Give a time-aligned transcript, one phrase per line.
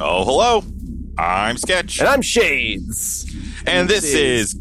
[0.00, 0.64] Oh, hello.
[1.18, 1.98] I'm Sketch.
[1.98, 3.34] And I'm Shades.
[3.66, 4.56] And this is.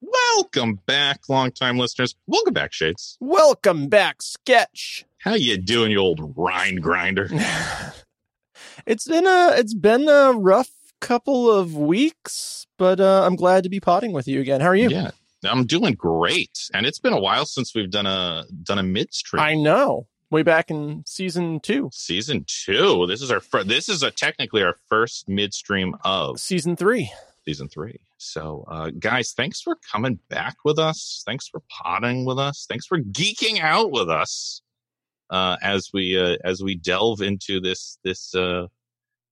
[0.00, 2.14] Welcome back, longtime listeners.
[2.26, 3.18] Welcome back, Shades.
[3.20, 5.04] Welcome back, Sketch.
[5.18, 7.28] How you doing, you old rind grinder?
[8.86, 10.70] It's been a it's been a rough
[11.00, 14.60] couple of weeks, but uh, I'm glad to be potting with you again.
[14.60, 14.88] How are you?
[14.88, 15.10] Yeah,
[15.44, 16.58] I'm doing great.
[16.74, 19.42] And it's been a while since we've done a done a midstream.
[19.42, 20.06] I know.
[20.30, 23.06] Way back in season two, Season two.
[23.06, 27.10] This is our fir- this is a technically our first midstream of season three.
[27.46, 27.98] season three.
[28.18, 31.22] So, uh, guys, thanks for coming back with us.
[31.24, 32.66] Thanks for potting with us.
[32.68, 34.60] Thanks for geeking out with us
[35.30, 38.66] uh, as we uh, as we delve into this this uh,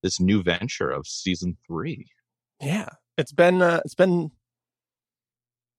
[0.06, 2.06] this new venture of season three.
[2.60, 2.88] Yeah,
[3.19, 4.30] it's been uh, it's been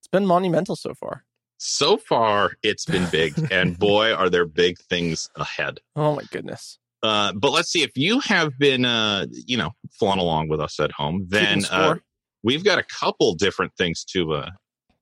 [0.02, 1.24] it's been monumental so far.
[1.58, 5.80] So far, it's been big, and boy, are there big things ahead.
[5.96, 6.78] Oh my goodness.
[7.02, 10.80] Uh, but let's see if you have been, uh, you know, following along with us
[10.80, 11.26] at home.
[11.30, 11.96] Then uh,
[12.44, 14.50] we've got a couple different things to uh,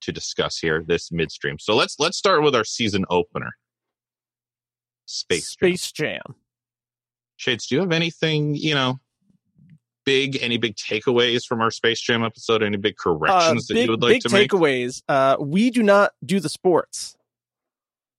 [0.01, 1.57] to discuss here this midstream.
[1.57, 3.51] So let's let's start with our season opener.
[5.07, 5.69] Space Jam.
[5.69, 6.35] Space Jam.
[7.37, 8.99] Shades, do you have anything, you know,
[10.05, 12.63] big any big takeaways from our Space Jam episode?
[12.63, 14.49] Any big Uh, corrections that you would like big to make?
[14.51, 15.01] takeaways.
[15.09, 17.15] Uh, we do not do the sports.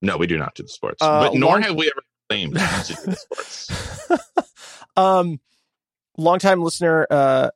[0.03, 0.99] No, we do not do the sports.
[1.01, 4.51] Uh, but nor long- have we ever claimed to do the sports.
[4.97, 5.41] um,
[6.19, 7.51] longtime listener, uh,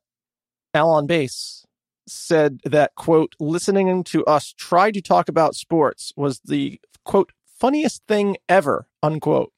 [0.74, 1.66] Alan Bass
[2.06, 8.02] said that quote, listening to us try to talk about sports was the quote funniest
[8.08, 9.52] thing ever unquote.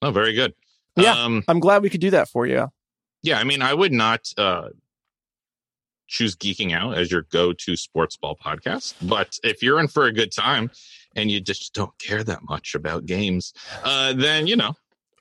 [0.00, 0.54] Oh, very good.
[0.96, 1.12] Yeah.
[1.12, 2.70] Um, I'm glad we could do that for you.
[3.22, 4.68] Yeah, I mean, I would not uh,
[6.06, 8.94] choose Geeking Out as your go to sports ball podcast.
[9.02, 10.70] But if you're in for a good time
[11.16, 13.52] and you just don't care that much about games,
[13.84, 14.74] uh, then, you know,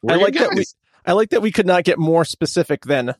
[0.07, 0.65] I like that we-
[1.05, 3.15] I like that we could not get more specific than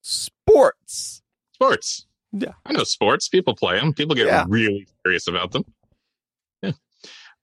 [0.00, 1.22] sports.
[1.54, 2.06] sports.
[2.32, 2.52] Yeah.
[2.64, 3.28] I know sports.
[3.28, 3.92] People play them.
[3.94, 4.44] People get Yeah.
[4.48, 5.64] really serious about them.
[6.62, 6.72] Yeah.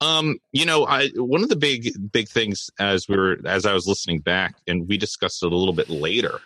[0.01, 3.73] Um, you know, I one of the big big things as we were as I
[3.73, 6.39] was listening back, and we discussed it a little bit later,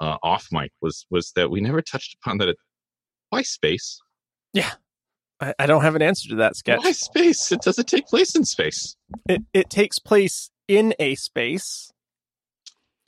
[0.00, 2.56] uh, off mic, was was that we never touched upon that.
[3.30, 4.00] Why space?
[5.40, 6.80] I, I don't have an answer to that sketch.
[6.82, 7.50] Why space?
[7.52, 8.96] It doesn't take place in space.
[9.28, 11.92] It it takes place in a space.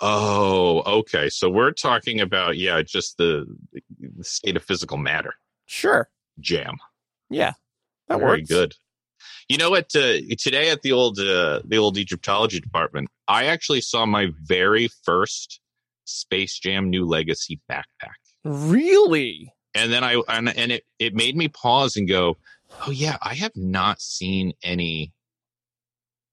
[0.00, 1.30] Oh, okay.
[1.30, 3.47] So we're talking about yeah, just the,
[3.98, 5.34] the state of physical matter.
[5.66, 6.08] Sure.
[6.38, 6.76] Jam.
[7.30, 7.53] Yeah.
[8.08, 8.50] That Very works.
[8.50, 8.74] good.
[9.48, 9.94] You know what?
[9.94, 14.88] Uh, today at the old uh, the old Egyptology department, I actually saw my very
[15.04, 15.60] first
[16.08, 19.52] Space Jam New Legacy backpack, Really?
[19.74, 22.36] and then I and, and it it made me pause and go,
[22.86, 25.12] "Oh yeah, I have not seen any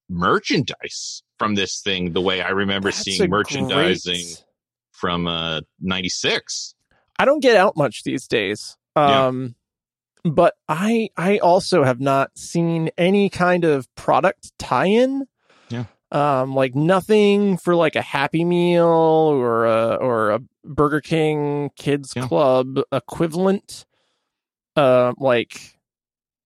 [0.10, 4.44] merchandise from this thing the way I remember That's seeing merchandising great-
[4.92, 6.76] from uh '96."
[7.20, 8.78] I don't get out much these days.
[8.96, 9.28] Yeah.
[9.28, 9.56] Um
[10.24, 15.26] but I I also have not seen any kind of product tie-in.
[15.70, 15.86] Yeah.
[16.14, 22.14] Um like nothing for like a Happy Meal or a or a Burger King Kids
[22.16, 22.28] Yeah.
[22.28, 23.86] Club equivalent.
[24.76, 25.78] Uh, like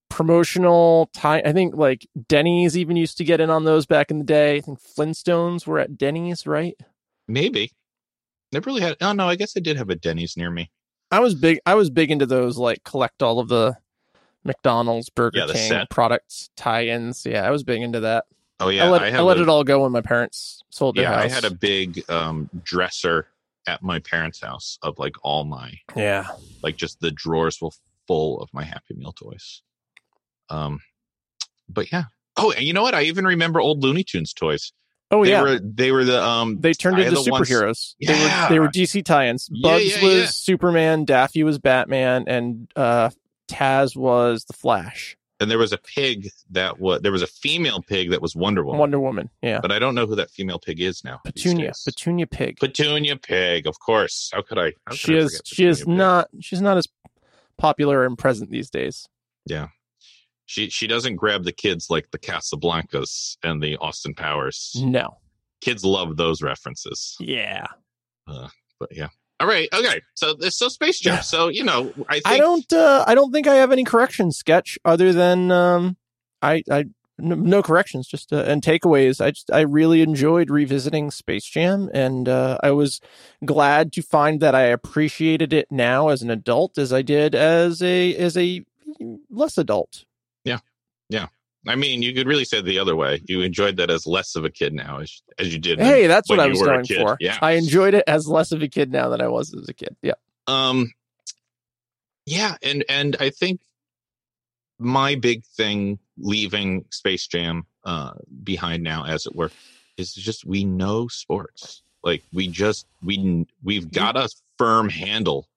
[0.09, 4.17] promotional tie I think like Denny's even used to get in on those back in
[4.19, 4.55] the day.
[4.57, 6.75] I think Flintstones were at Denny's, right?
[7.27, 7.71] Maybe.
[8.51, 8.95] Never really had.
[9.01, 10.71] Oh no, I guess I did have a Denny's near me.
[11.11, 11.59] I was big.
[11.65, 13.77] I was big into those, like collect all of the
[14.43, 15.89] McDonald's, Burger Yeah, King set.
[15.89, 17.25] products tie-ins.
[17.25, 18.25] Yeah, I was big into that.
[18.59, 20.95] Oh yeah, I let I I, let a- it all go when my parents sold
[20.95, 23.27] their yeah i had a big um dresser
[23.67, 26.27] at my parents house of like all my yeah.
[26.63, 27.69] like just the drawers were
[28.07, 29.61] full of my happy meal toys
[30.49, 30.79] um
[31.69, 32.05] but yeah
[32.37, 34.71] oh and you know what i even remember old looney tunes toys
[35.09, 35.41] Oh they yeah.
[35.41, 37.95] were they were the um they turned I into had the ones- superheroes.
[38.05, 38.43] They Yeah.
[38.43, 39.47] were they were DC tie-ins.
[39.49, 40.25] Yeah, Bugs yeah, was yeah.
[40.25, 43.11] Superman, Daffy was Batman, and uh,
[43.47, 45.15] Taz was the Flash.
[45.39, 48.63] And there was a pig that was there was a female pig that was wonder
[48.63, 49.29] woman Wonder Woman.
[49.41, 49.59] Yeah.
[49.61, 51.71] but i don't know who that female pig is now Petunia.
[51.85, 52.57] Petunia Pig.
[52.59, 55.87] petunia pig of course how could i how could she I is she is Pig?
[55.89, 56.87] not she's not as
[57.57, 59.07] popular and present these days.
[59.47, 59.67] Yeah,
[60.45, 65.17] she she doesn't grab the kids like the casablancas and the austin powers No.
[65.61, 67.65] kids love those references Yeah.
[68.27, 68.49] Uh,
[68.79, 69.07] but yeah
[69.39, 71.19] all right okay so this so space jam Yeah.
[71.21, 74.37] so you know i think I don't uh I don't think I have any corrections
[74.37, 75.97] sketch other than um
[76.41, 76.85] I I
[77.19, 79.19] no corrections, just uh, and takeaways.
[79.23, 83.01] I just I really enjoyed revisiting Space Jam, and uh, I was
[83.43, 87.81] glad to find that I appreciated it now as an adult as I did as
[87.81, 88.63] a as a
[89.31, 90.05] less adult.
[91.65, 93.21] I mean, you could really say it the other way.
[93.25, 95.79] You enjoyed that as less of a kid now as, as you did.
[95.79, 97.17] Hey, that's when what I was going for.
[97.19, 97.37] Yeah.
[97.41, 99.95] I enjoyed it as less of a kid now than I was as a kid.
[100.01, 100.13] Yeah.
[100.47, 100.91] Um,
[102.25, 103.61] yeah, and and I think
[104.79, 108.13] my big thing leaving Space Jam uh,
[108.43, 109.51] behind now, as it were,
[109.97, 111.83] is just we know sports.
[112.03, 115.47] Like we just we we've got a firm handle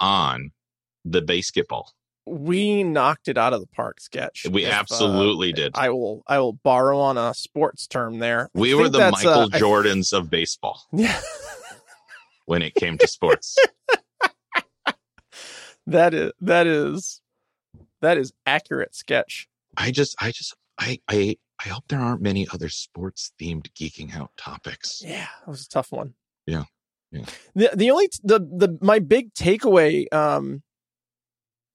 [0.00, 0.52] on
[1.04, 1.92] the basketball.
[2.28, 4.46] We knocked it out of the park sketch.
[4.50, 5.72] We If, uh, absolutely did.
[5.76, 8.50] I will I will borrow on a sports term there.
[8.54, 11.20] I we were the Michael uh, I- Jordans of baseball Yeah.
[12.46, 13.56] when it came to sports.
[15.86, 17.20] that is that is
[18.00, 19.48] that is accurate sketch.
[19.76, 24.14] I just I just I I I hope there aren't many other sports themed geeking
[24.14, 25.02] out topics.
[25.04, 26.14] Yeah, that was a tough one.
[26.46, 26.64] Yeah.
[27.10, 27.24] Yeah.
[27.54, 30.62] The the only the the my big takeaway um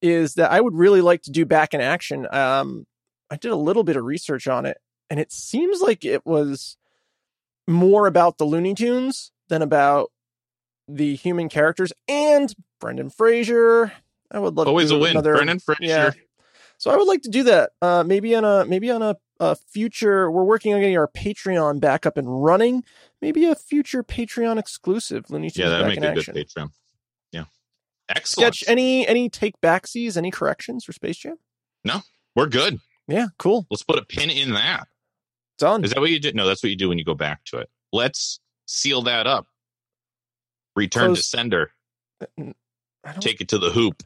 [0.04, 2.26] is that I would really like to do back in action.
[2.30, 2.86] Um
[3.30, 4.76] I did a little bit of research on it
[5.10, 6.76] and it seems like it was
[7.66, 10.10] more about the Looney Tunes than about
[10.86, 13.92] the human characters and Brendan Fraser.
[14.30, 15.10] I would love Always to a do win.
[15.12, 15.82] another Brendan Fraser.
[15.82, 16.10] yeah.
[16.76, 17.70] So I would like to do that.
[17.80, 20.30] Uh, maybe on a maybe on a, a future.
[20.30, 22.82] We're working on getting our Patreon back up and running.
[23.22, 25.30] Maybe a future Patreon exclusive.
[25.30, 26.34] Looney Tunes Yeah, that'd back make in a action.
[26.34, 26.70] good Patreon.
[28.08, 28.54] Excellent.
[28.54, 31.36] Sketch any any take backsies, any corrections for Space Jam?
[31.84, 32.00] No,
[32.36, 32.78] we're good.
[33.08, 33.66] Yeah, cool.
[33.70, 34.88] Let's put a pin in that.
[35.58, 35.84] Done.
[35.84, 36.34] Is that what you did?
[36.34, 37.70] No, that's what you do when you go back to it.
[37.92, 39.46] Let's seal that up.
[40.76, 41.70] Return to sender.
[42.20, 44.02] I don't- Take it to the hoop.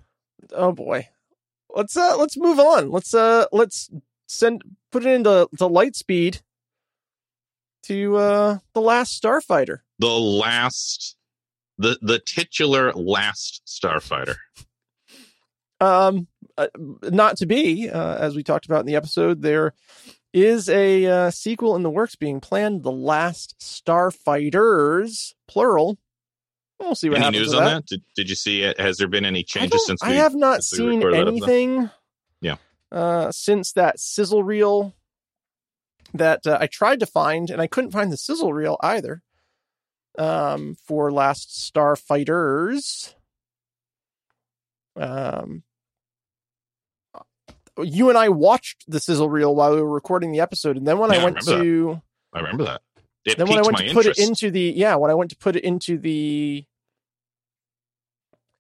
[0.52, 1.08] oh boy.
[1.74, 2.90] Let's uh let's move on.
[2.90, 3.90] Let's uh let's
[4.26, 4.62] send
[4.92, 6.40] put it into to light speed
[7.84, 9.78] to uh the last Starfighter.
[9.98, 11.16] The last
[11.78, 14.36] the the titular last starfighter.
[15.80, 16.26] Um,
[16.56, 16.66] uh,
[17.02, 19.74] not to be, uh, as we talked about in the episode, there
[20.32, 22.82] is a uh, sequel in the works being planned.
[22.82, 25.98] The Last Starfighters, plural.
[26.80, 27.74] We'll see what Any happens news on that.
[27.74, 27.86] that?
[27.86, 28.78] Did, did you see it?
[28.78, 31.44] Has there been any changes since I we have not seen recorded that episode?
[31.44, 31.90] anything.
[32.40, 32.56] Yeah.
[32.92, 34.94] Uh, since that sizzle reel
[36.14, 39.22] that uh, I tried to find, and I couldn't find the sizzle reel either.
[40.16, 43.14] Um, for Last Starfighters.
[44.96, 45.62] Um,
[47.84, 50.98] you and I watched the sizzle reel while we were recording the episode, and then
[50.98, 52.02] when Yeah, I I went remember to
[52.32, 52.82] I remember that.
[53.24, 55.36] It then when I went to put it into the yeah, when I went to
[55.36, 56.64] put it into the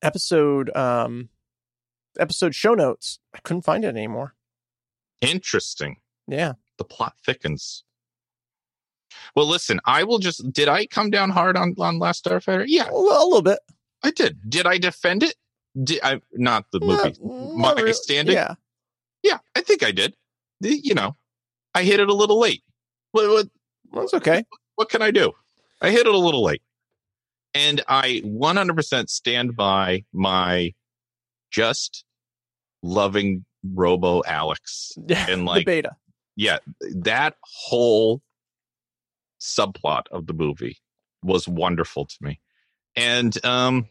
[0.02, 1.28] episode um
[2.18, 4.34] episode show notes, I couldn't find it anymore.
[5.20, 5.96] Interesting.
[6.26, 6.52] Yeah.
[6.76, 7.84] The plot thickens.
[9.34, 10.52] Well, listen, I will just.
[10.52, 12.64] Did I come down hard on on Last Starfighter?
[12.66, 13.58] Yeah, A, li- a little bit.
[14.02, 14.38] I did.
[14.48, 15.34] Did I defend it?
[15.82, 17.14] Did I not the movie?
[17.22, 17.92] Not- My not really.
[17.92, 18.34] standing?
[18.34, 18.54] Yeah.
[19.22, 20.14] Yeah, I think I did.
[20.60, 21.16] You know,
[21.74, 22.62] I hit it a little late.
[23.12, 23.48] What what
[23.92, 24.44] That's okay.
[24.76, 25.32] what can I do?
[25.80, 26.62] I hit it a little late,
[27.54, 30.74] and I 100% stand by my
[31.50, 32.04] just
[32.82, 34.92] loving Robo Alex.
[35.08, 35.96] And, like, the beta.
[36.36, 36.58] Yeah,
[36.96, 38.22] that whole
[39.40, 40.78] subplot of the movie
[41.22, 42.40] was wonderful to me.
[42.96, 43.88] And um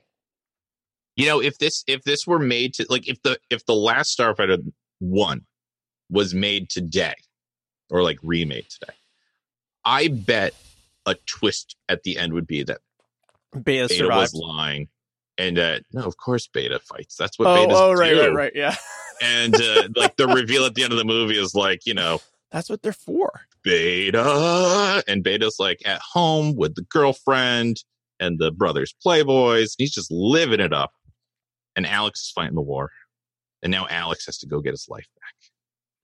[1.15, 4.17] you know, if this if this were made to like if the if the last
[4.17, 4.59] Starfighter
[4.99, 5.41] 1
[6.09, 7.15] was made today
[7.89, 8.93] or like remade today,
[9.83, 10.53] I bet
[11.05, 12.79] a twist at the end would be that
[13.63, 14.89] Beta, Beta was lying
[15.37, 17.15] and uh no, of course Beta fights.
[17.15, 18.21] That's what Oh, Beta's oh, right, do.
[18.21, 18.51] right, right.
[18.55, 18.75] Yeah.
[19.21, 22.19] And uh, like the reveal at the end of the movie is like, you know,
[22.51, 23.41] That's what they're for.
[23.63, 25.03] Beta.
[25.07, 27.83] And Beta's like at home with the girlfriend
[28.19, 29.71] and the brothers Playboys.
[29.77, 30.91] He's just living it up.
[31.75, 32.89] And Alex is fighting the war.
[33.61, 35.33] And now Alex has to go get his life back.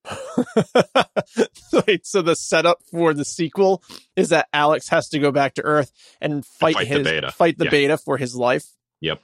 [1.87, 3.81] Wait, so the setup for the sequel
[4.15, 7.31] is that Alex has to go back to Earth and fight, fight the his beta.
[7.31, 7.71] fight the Yeah.
[7.71, 8.65] beta for his life.
[9.01, 9.21] Yep.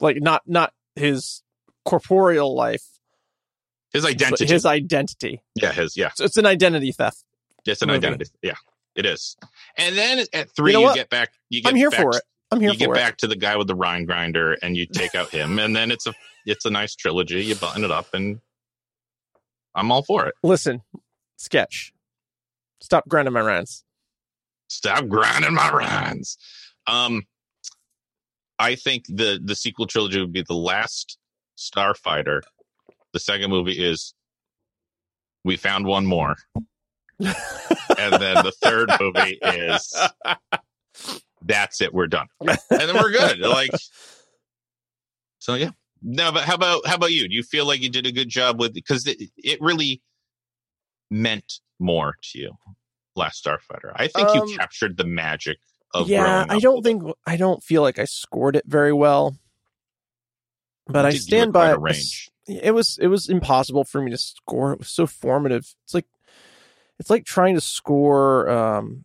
[0.00, 1.42] Like not not his
[1.84, 2.84] corporeal life,
[3.92, 4.46] His identity.
[4.46, 5.42] his identity.
[5.54, 6.10] yeah, his yeah.
[6.14, 7.24] So it's an identity theft.
[7.66, 7.98] It's an movie.
[8.06, 8.30] identity.
[8.42, 8.54] Yeah,
[8.94, 9.36] it is.
[9.76, 10.96] And then at three, You you, know what?
[10.96, 11.30] get back.
[11.48, 12.22] You get I'm here back for it.
[12.50, 12.94] I'm here you get it.
[12.94, 15.90] back to the guy with the rind grinder, and you take out him, and then
[15.90, 16.14] it's a
[16.46, 17.44] it's a nice trilogy.
[17.44, 18.40] You button it up, and
[19.74, 20.34] I'm all for it.
[20.42, 20.82] Listen,
[21.36, 21.92] sketch.
[22.80, 23.84] Stop grinding my rinds.
[24.68, 26.36] Stop grinding my rinds.
[26.86, 27.22] Um,
[28.58, 31.18] I think the the sequel trilogy would be the last
[31.58, 32.42] Starfighter.
[33.18, 34.14] The second movie is
[35.42, 36.36] we found one more.
[37.18, 39.92] and then the third movie is
[41.42, 42.28] that's it, we're done.
[42.40, 43.40] And then we're good.
[43.40, 43.72] Like
[45.40, 45.70] so yeah.
[46.00, 47.28] No, but how about how about you?
[47.28, 50.00] Do you feel like you did a good job with because it, it really
[51.10, 52.52] meant more to you
[53.16, 53.90] last Starfighter.
[53.96, 55.58] I think Um, you captured the magic
[55.92, 56.84] of yeah, I don't it.
[56.84, 59.36] think I don't feel like I scored it very well.
[60.86, 61.80] But I did give it stand by it.
[61.80, 62.30] range.
[62.48, 64.72] It was it was impossible for me to score.
[64.72, 65.74] It was so formative.
[65.84, 66.06] It's like
[66.98, 68.48] it's like trying to score.
[68.48, 69.04] Um,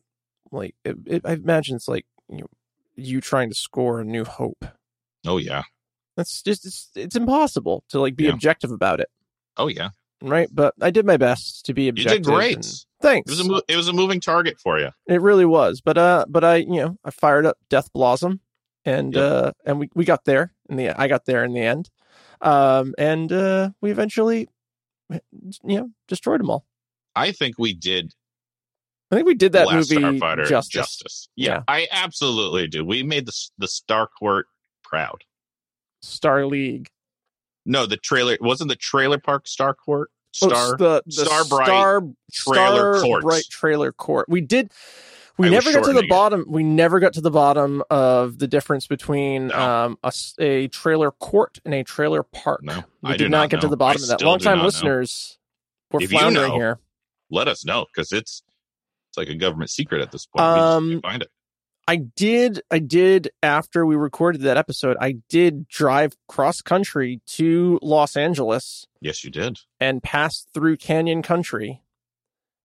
[0.51, 2.47] like it, it, I imagine it's like you know,
[2.95, 4.65] you trying to score a New Hope.
[5.27, 5.63] Oh yeah.
[6.15, 8.33] That's just it's it's impossible to like be Yeah.
[8.33, 9.09] objective about it,
[9.57, 9.89] Oh yeah.
[10.21, 10.47] right?
[10.51, 12.19] But I did my best to be objective.
[12.19, 12.55] You did great.
[12.57, 13.29] and- Thanks.
[13.29, 14.91] It was a mo- it was a moving target for you.
[15.07, 15.81] It really was.
[15.81, 18.39] But uh but I you know, I fired up Death Blossom
[18.85, 19.23] and Yep.
[19.31, 21.89] uh and we, we got there in the I got there in the end.
[22.43, 24.49] Um and uh we eventually
[25.09, 25.19] you
[25.63, 26.65] know destroyed them all.
[27.15, 28.13] I think we did
[29.11, 31.29] I think we did that Last movie Starfighter justice.
[31.35, 31.63] Yeah, Yeah.
[31.67, 32.83] I absolutely do.
[32.83, 34.47] We made the the Star Court
[34.83, 35.23] proud.
[36.01, 36.89] Star League.
[37.65, 40.09] No, the trailer wasn't the trailer park Star Court
[40.41, 40.77] Oh, Star.
[40.77, 42.01] the, the Star Bright Star,
[42.33, 43.21] Trailer Star Court.
[43.21, 44.27] Bright trailer court.
[44.27, 44.71] We did
[45.37, 46.09] we I never got to the shortening it.
[46.09, 49.59] bottom we never got to the bottom of the difference between No.
[49.59, 52.61] um a, a trailer court and a trailer park.
[52.63, 54.19] No, we I did not not get to the bottom I of that.
[54.19, 54.63] still do Longtime know.
[54.65, 55.37] listeners
[55.91, 56.79] were If you floundering know, here.
[57.31, 58.43] Let us know because it's
[59.09, 60.43] it's like a government secret at this point.
[60.53, 61.29] we Um, find it.
[61.87, 67.77] I did I did after we recorded that episode, I did drive cross country to
[67.81, 69.59] Los Angeles Yes, you did.
[69.81, 71.81] and passed through Canyon Country.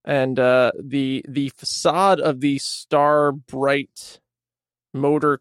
[0.08, 4.20] And uh the the facade of the Star Bright
[4.94, 5.40] Motor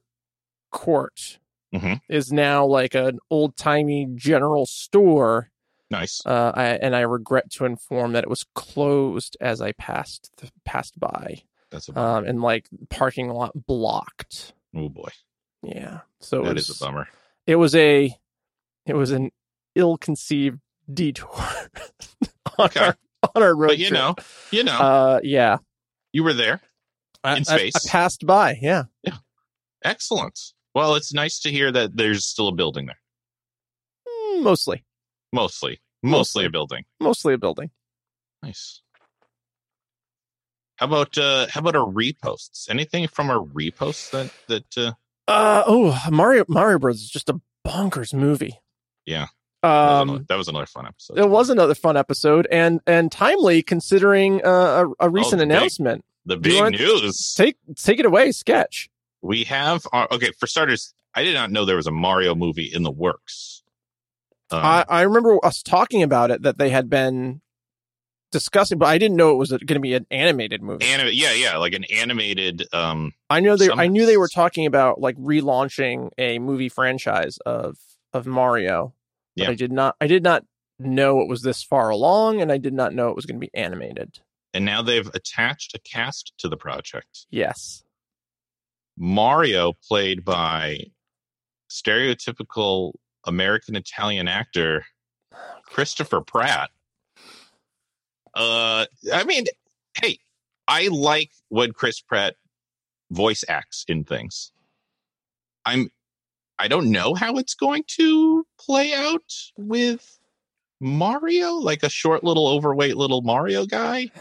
[0.72, 1.40] Court
[1.74, 2.02] Mhm.
[2.10, 5.52] is now like an old timey general store.
[5.90, 6.22] Nice.
[6.26, 10.52] Uh, I, and I regret to inform that it was closed as I passed th-
[10.66, 11.44] passed by.
[11.72, 12.18] That's a bummer.
[12.20, 14.54] um, and like parking lot blocked.
[14.76, 15.10] oh boy,
[15.64, 17.08] Yeah, so it that was, is a bummer.
[17.46, 18.14] It was a,
[18.86, 19.32] it was an
[19.76, 20.60] ill-conceived
[20.94, 21.30] detour
[22.58, 22.80] on Okay.
[22.82, 22.98] our
[23.36, 23.70] on our road.
[23.70, 24.00] But you trip.
[24.00, 24.16] know,
[24.52, 25.58] you know, uh, yeah,
[26.14, 26.62] you were there.
[27.24, 27.74] I, In I- space.
[27.76, 28.58] I, passed by.
[28.62, 29.18] Yeah, yeah.
[29.84, 30.40] Excellent.
[30.76, 33.00] Well, it's nice to hear that there's still a building there.
[34.08, 34.84] Mm, mostly,
[35.34, 36.46] Mostly, mostly, Mostly.
[36.46, 36.86] a building.
[37.00, 37.72] mostly a building.
[38.44, 38.82] Nice.
[40.78, 42.70] How about uh how about our reposts?
[42.70, 44.92] Anything from our reposts that that uh
[45.28, 48.60] Uh oh, Mario Mario Bros is just a bonkers movie.
[49.06, 49.28] Yeah.
[49.64, 51.18] That, was another, Um, that was another fun episode.
[51.18, 55.56] it was another fun episode and and timely considering uh, a, a recent the big-
[55.58, 56.06] announcement.
[56.26, 57.34] the do big news.
[57.36, 58.90] Take take it away, sketch.
[59.22, 62.70] we have our, okay, for starters, I did not know there was a Mario movie
[62.72, 63.64] in the works.
[64.52, 67.42] Um, I, I remember us talking about it that they had been
[68.32, 70.86] discussing, but I didn't know it was going to be an animated movie.
[70.86, 74.28] anim- yeah, yeah, like an animated um I know they some- I knew they were
[74.28, 77.78] talking about like relaunching a movie franchise of
[78.14, 78.94] of Mario.
[79.38, 79.50] But Yeah.
[79.52, 80.44] I did not I did not
[80.80, 83.46] know it was this far along and I did not know it was going to
[83.46, 84.20] be animated.
[84.54, 87.26] and now they've attached a cast to the project.
[87.30, 87.84] Yes.
[88.98, 90.80] Mario played by
[91.70, 92.94] stereotypical
[93.26, 94.86] American Italian actor
[95.64, 96.70] Christopher Pratt.
[98.34, 99.46] Uh I mean,
[100.02, 100.18] hey,
[100.68, 102.36] I like when Chris Pratt
[103.12, 104.52] voice acts in things.
[105.66, 105.90] I'm
[106.60, 110.20] I don't know how it's going to play out with
[110.80, 114.12] Mario, like a short little overweight little Mario guy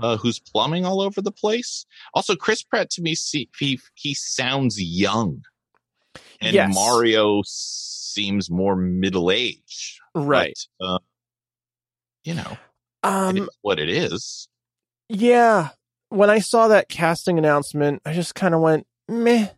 [0.00, 1.86] uh, who's plumbing all over the place.
[2.14, 5.42] Also, Chris Pratt to me, see, he he sounds young,
[6.40, 6.74] and Yes.
[6.74, 10.00] Mario seems more middle aged.
[10.14, 10.58] Right.
[10.80, 10.98] uh,
[12.24, 12.58] you know,
[13.02, 14.48] Um is what it is.
[15.08, 15.70] yeah,
[16.08, 19.48] when I saw that casting announcement, I just kind of went meh.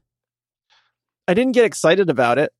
[1.27, 2.53] I didn't get excited about it.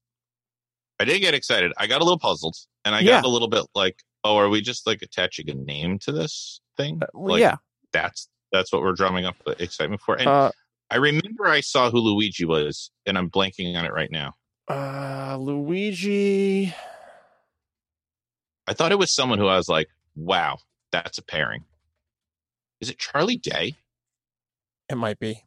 [1.01, 1.73] I did get excited.
[1.77, 3.17] I got a little puzzled, and I Yeah.
[3.21, 6.61] got a little bit like, oh, are we just like attaching a name to this
[6.77, 7.01] thing?
[7.03, 7.57] Uh, Well, Like, yeah.
[7.93, 10.15] that's that's what we're drumming up the excitement for.
[10.15, 10.53] And Uh,
[10.91, 14.35] I remember I saw who Luigi was, and I'm blanking on it right now.
[14.69, 16.73] uh, Luigi.
[18.67, 20.59] I thought it was someone who I was like, wow,
[20.91, 21.65] that's a pairing.
[22.81, 23.77] Is it Charlie Day?
[24.89, 25.43] It might be.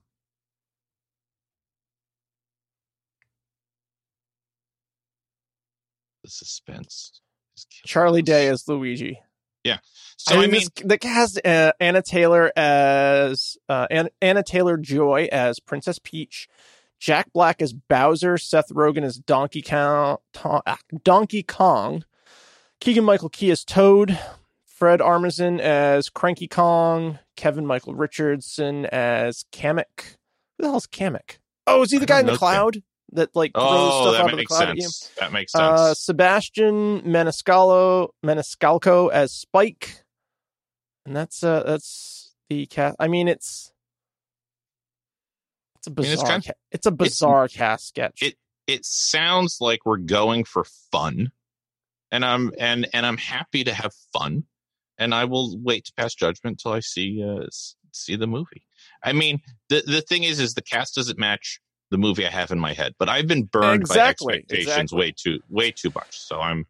[6.28, 7.22] The suspense.
[7.86, 8.22] Charlie.
[8.22, 9.22] Day as Luigi.
[9.64, 9.78] Yeah.
[10.18, 15.30] So I, mean, mean, the cast uh, Anna Taylor as uh, Anna, Anna Taylor Joy
[15.32, 16.50] as Princess Peach,
[17.00, 22.04] Jack Black as Bowser, Seth Rogen as Donkey Kong, ah, Donkey Kong,
[22.82, 24.20] Keegan Michael Key as Toad,
[24.66, 30.18] Fred Armisen as Cranky Kong, Kevin Michael Richardson as Kamek.
[30.58, 31.38] Who the hell's Kamek?
[31.66, 32.84] Oh, is he the I guy in the cloud
[33.18, 34.82] that like throws Oh, stuff out of the cloud at you?
[34.84, 35.12] sense.
[35.20, 35.64] That makes sense.
[35.80, 40.04] Uh, Sebastian Maniscalco Maniscalco as Spike,
[41.06, 42.96] and that's uh that's the cat.
[43.00, 43.72] I mean, it's
[45.78, 46.28] it's a mean, it's bizarre.
[46.30, 48.22] kind- ca- it's a bizarre cast sketch.
[48.22, 51.32] it- it sounds like we're going for fun
[52.12, 54.44] and i'm and and i'm happy to have fun
[54.98, 57.46] and i will wait to pass judgment till i see uh
[57.94, 58.64] see the movie
[59.04, 62.52] i mean the the thing is is the cast doesn't match the movie i have
[62.52, 64.98] in my head but i've been burned Exactly, by expectations exactly.
[65.00, 66.66] way too way too much so i'm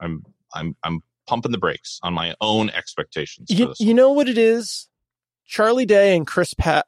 [0.00, 0.22] i'm
[0.54, 4.88] i'm i'm pumping the brakes on my own expectations you, you know what it is?
[5.44, 6.86] Charlie Day and Chris Pat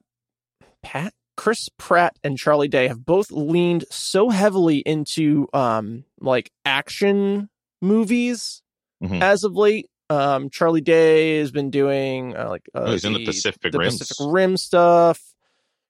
[0.82, 7.48] Pat Chris Pratt and Charlie Day have both leaned so heavily into um like action
[7.82, 8.62] movies
[9.02, 9.20] Mhm.
[9.22, 9.88] as of late.
[10.10, 13.78] Um Charlie Day has been doing uh, like uh, Oh, he's in the Pacific the
[13.78, 13.90] Rim.
[13.90, 15.20] Pacific Rim stuff.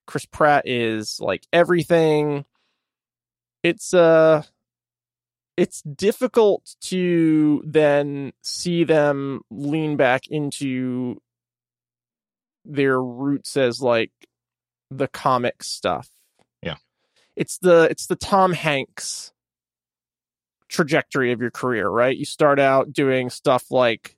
[0.08, 2.46] Chris Pratt is like everything.
[3.62, 4.42] It's uh
[5.58, 11.20] it's difficult to then see them lean back into
[12.64, 14.10] their roots as like
[14.90, 16.08] the comic stuff.
[16.62, 16.76] Yeah.
[17.36, 19.32] It's the it's the Tom Hanks
[20.68, 22.16] trajectory of your career, right?
[22.16, 24.16] You start out doing stuff like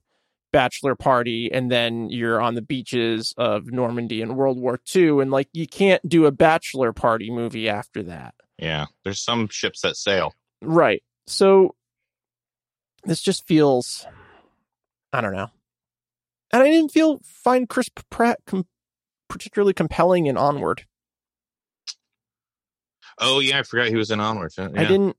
[0.51, 5.31] Bachelor Party and then you're on the beaches of Normandy in World War II and
[5.31, 8.33] like you can't do a Bachelor Party movie after that.
[8.57, 11.01] yeah there's some ships that sail Right.
[11.27, 11.75] So
[13.03, 14.05] this just feels
[15.13, 15.47] I don't know.
[16.53, 18.67] And I didn't feel find Chris Pratt com-
[19.29, 20.85] particularly compelling in Onward.
[23.19, 24.69] oh yeah i forgot he was in onward yeah.
[24.75, 25.17] I didn't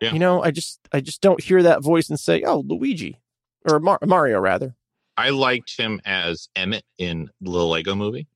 [0.00, 0.12] Yeah.
[0.12, 3.18] You know, I just I just don't hear that voice and say, "Oh, Luigi."
[3.66, 4.74] Or Mar- Mario rather.
[5.16, 8.28] I liked him as Emmett in the Lego movie.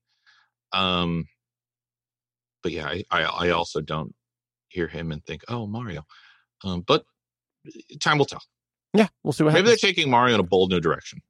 [0.73, 1.27] Um,
[2.63, 4.13] but yeah, I, I, I also don't
[4.67, 6.03] hear him and think, oh, Mario.
[6.63, 7.05] Um, but
[7.99, 8.41] time will tell.
[8.93, 11.21] Yeah, we'll see what Maybe they're taking Mario in a bold new direction.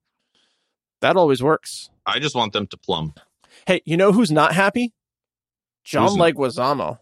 [1.00, 1.90] that always works.
[2.06, 3.14] I just want them to plumb.
[3.66, 4.92] Hey, you know who's not happy?
[5.84, 6.18] John Who's?
[6.18, 6.98] Leguizamo.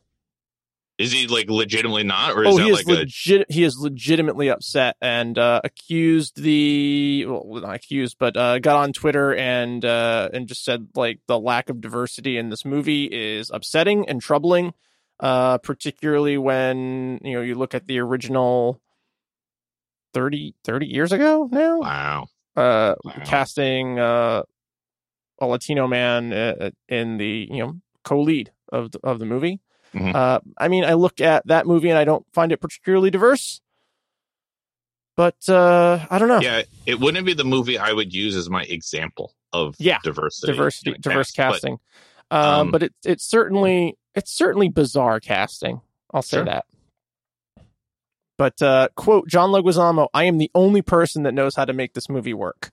[1.00, 3.50] Is he like legitimately not, or is Oh, that he is like a legit.
[3.50, 8.92] He is legitimately upset and uh, accused the well, not accused, but uh, got on
[8.92, 13.50] Twitter and uh, and just said like the lack of diversity in this movie is
[13.50, 14.74] upsetting and troubling,
[15.20, 18.78] uh, particularly when you know you look at the original
[20.12, 21.78] 30, 30 years ago now.
[21.78, 22.26] wow?
[22.56, 23.12] uh, Wow.
[23.24, 24.42] casting uh,
[25.40, 27.72] a Latino man in the you know
[28.04, 29.60] co-lead of the, of the movie.
[29.94, 30.14] Mhm.
[30.14, 33.60] Uh, I mean, I look at that movie and I don't find it particularly diverse,
[35.16, 36.40] but uh, I don't know.
[36.40, 40.52] Yeah, it wouldn't be the movie I would use as my example of Yeah, diversity,
[40.52, 41.78] diversity, diverse cast, but- casting.
[42.30, 45.80] uh, um, but it's it's certainly it's certainly bizarre casting.
[46.12, 46.44] I'll say Sure.
[46.44, 46.66] that.
[48.38, 51.92] But uh, quote John Leguizamo, "I am the only person that knows how to make
[51.94, 52.70] this movie work."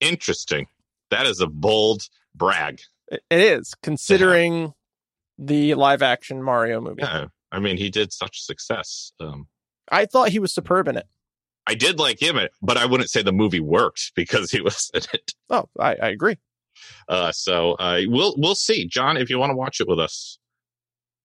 [0.00, 0.66] Interesting.
[1.10, 2.80] That is a bold brag.
[3.08, 4.74] It it is considering
[5.38, 7.02] the live action Mario movie.
[7.02, 9.12] Yeah, I mean, he did such success.
[9.20, 9.46] Um,
[9.90, 11.06] I thought he was superb in it.
[11.66, 15.02] I did like him, but I wouldn't say the movie worked because he was in
[15.12, 15.32] it.
[15.50, 16.36] Oh, I, I agree.
[17.08, 19.16] Uh, so uh, we'll we'll see, John.
[19.16, 20.38] If you want to watch it with us,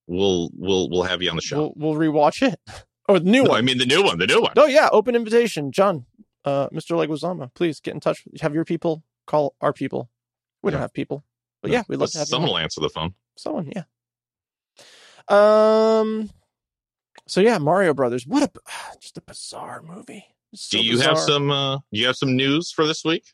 [0.07, 1.73] we'll we'll we'll have you on the show.
[1.75, 2.59] We'll, we'll rewatch it.
[3.09, 3.57] Oh, the new No, one.
[3.57, 4.53] I mean the new one, the new one.
[4.55, 6.05] Oh yeah, open invitation, John.
[6.45, 6.95] Uh, Mr.
[6.95, 8.23] Leguizamo, please get in touch.
[8.39, 10.09] Have your people call our people.
[10.61, 11.25] We don't have people,
[11.61, 13.15] but yeah, we'd love to have someone will answer the phone.
[13.37, 13.83] Someone, yeah.
[15.29, 16.29] Um.
[17.27, 18.25] So yeah, Mario Brothers.
[18.27, 18.51] What a
[18.99, 20.25] just a bizarre movie.
[20.55, 21.49] So do you have some?
[21.51, 23.25] Uh, do you have some news for this week?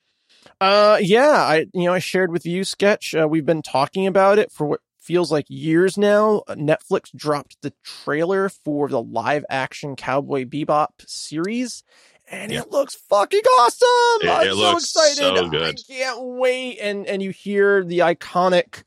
[0.61, 3.13] Uh, yeah, I you know I shared with you sketch.
[3.13, 6.43] Uh, we've been talking about it for what feels like years now.
[6.47, 11.83] Uh, Netflix dropped the trailer for the live action Cowboy Bebop series,
[12.29, 12.61] and Yeah.
[12.61, 14.27] it looks fucking awesome.
[14.27, 15.17] It- I'm it so looks excited.
[15.17, 15.79] so good.
[15.79, 16.77] I can't wait.
[16.79, 18.83] And and you hear the iconic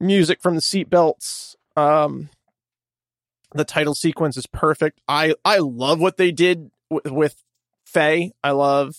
[0.00, 1.54] music from the seatbelts.
[1.78, 2.28] Um,
[3.54, 5.00] the title sequence is perfect.
[5.08, 7.42] I I love what they did w- with
[7.86, 8.32] Faye.
[8.42, 8.96] I love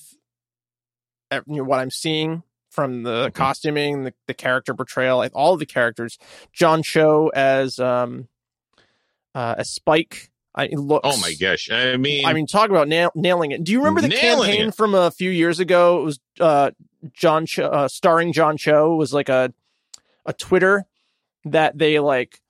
[1.31, 3.33] you know, what I'm seeing from the Mhm.
[3.35, 6.17] costuming, the, the character portrayal, like, all of the characters.
[6.53, 8.27] John Cho as um
[9.35, 10.31] uh as Spike.
[10.55, 11.07] I it looks.
[11.07, 11.69] Oh my gosh!
[11.71, 13.63] I mean, I mean, talk about nail, nailing it.
[13.63, 14.75] Do you remember the campaign it.
[14.75, 16.01] from a few years ago?
[16.01, 16.71] It was uh,
[17.13, 18.95] John Cho, uh, starring John Cho.
[18.95, 19.53] Was like a
[20.25, 20.85] a Twitter
[21.45, 22.41] that they like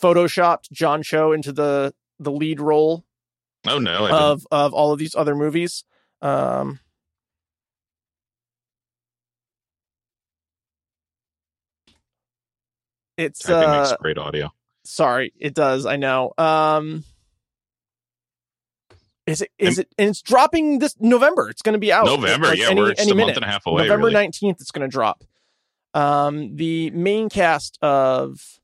[0.00, 3.04] photoshopped John Cho into the the lead role.
[3.66, 4.08] Oh no!
[4.08, 5.84] of of all of these other movies.
[6.20, 6.80] Um,
[13.16, 14.52] it's uh, makes great audio.
[14.84, 15.86] Sorry, it does.
[15.86, 16.32] I know.
[16.38, 17.04] Um,
[19.26, 19.50] is it?
[19.58, 19.94] Is and, it?
[19.98, 21.48] And it's dropping this November.
[21.48, 22.48] It's going to be out November.
[22.48, 23.84] Like yeah, any, we're any a month and a half away.
[23.84, 24.62] November nineteenth, really.
[24.62, 25.22] it's going to drop.
[25.94, 28.60] Um, the main cast of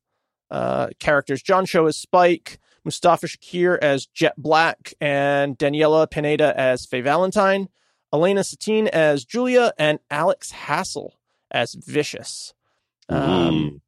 [0.50, 6.86] uh, characters: John Cho as Spike, Mustafa Shakir as Jet Black, and Daniela Pineda as
[6.86, 7.68] Faye Valentine,
[8.12, 11.12] Elena Satine as Julia, and Alex Hassell
[11.50, 12.54] as Vicious.
[13.08, 13.80] Um, Ooh.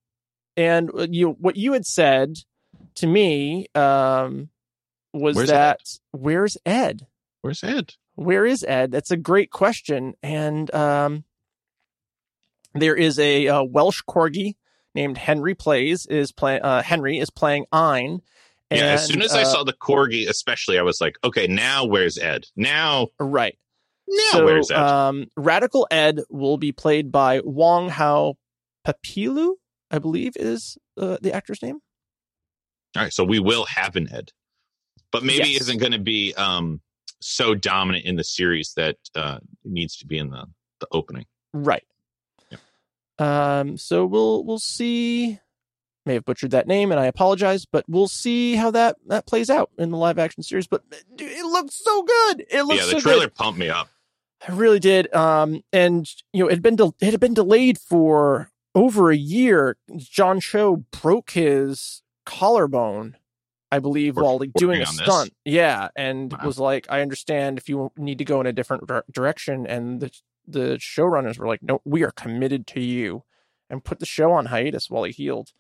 [0.57, 2.39] and uh, you, what you had said
[2.97, 4.49] to me um,
[5.13, 5.81] was Where's that
[6.13, 7.07] where's Ed?
[7.43, 7.95] Where's Ed?
[8.21, 8.91] where is Ed?
[8.91, 10.15] That's a great question.
[10.23, 11.25] And um,
[12.75, 14.57] there is a, uh Welsh corgi
[14.95, 18.21] named Henry plays is play uh, Henry is playing Ein.
[18.71, 21.85] yeah, as soon as I uh, saw the corgi, especially, I was like, okay, now
[21.85, 22.47] where's Ed?
[22.57, 23.59] Now, right,
[24.09, 24.77] now so where's Ed?
[24.79, 28.35] um, Radical Ed will be played by Wong Hao
[28.87, 29.55] Papilu,
[29.91, 31.79] I believe is uh, the actor's name.
[32.97, 34.31] All right, so we will have an Ed,
[35.13, 35.63] but maybe Yes.
[35.63, 36.81] isn't going to be um
[37.23, 40.47] so dominant in the series that uh needs to be in the
[40.81, 41.27] the opening.
[41.53, 41.85] Right.
[43.21, 43.77] Um.
[43.77, 45.39] So we'll we'll see.
[46.07, 49.51] May have butchered that name, and I apologize, but we'll see how that that plays
[49.51, 50.67] out in the live action series.
[50.67, 50.83] But
[51.15, 52.47] dude, it looks so good.
[52.51, 53.35] It looks yeah, the so trailer good.
[53.35, 53.89] pumped me up.
[54.49, 55.13] I really did.
[55.15, 55.61] Um.
[55.73, 59.77] And you know, it had been del- it had been delayed for over a year.
[59.99, 63.17] John Cho broke his collarbone,
[63.71, 65.05] I believe, Work- while like, doing a on this?
[65.05, 65.35] stunt.
[65.45, 66.39] Yeah, and Wow.
[66.47, 69.67] was like, I understand if you need to go in a different dir- direction.
[69.67, 70.11] And the
[70.53, 73.25] the showrunners were like, No, we are committed to you,
[73.69, 75.51] and put the show on hiatus while he healed.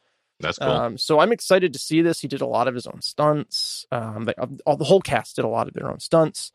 [0.41, 0.69] That's cool.
[0.69, 2.21] Um, so I'm excited to see this.
[2.21, 3.85] He did a lot of his own stunts.
[3.93, 4.33] Um, they,
[4.65, 6.51] all the whole cast did a lot of their own stunts,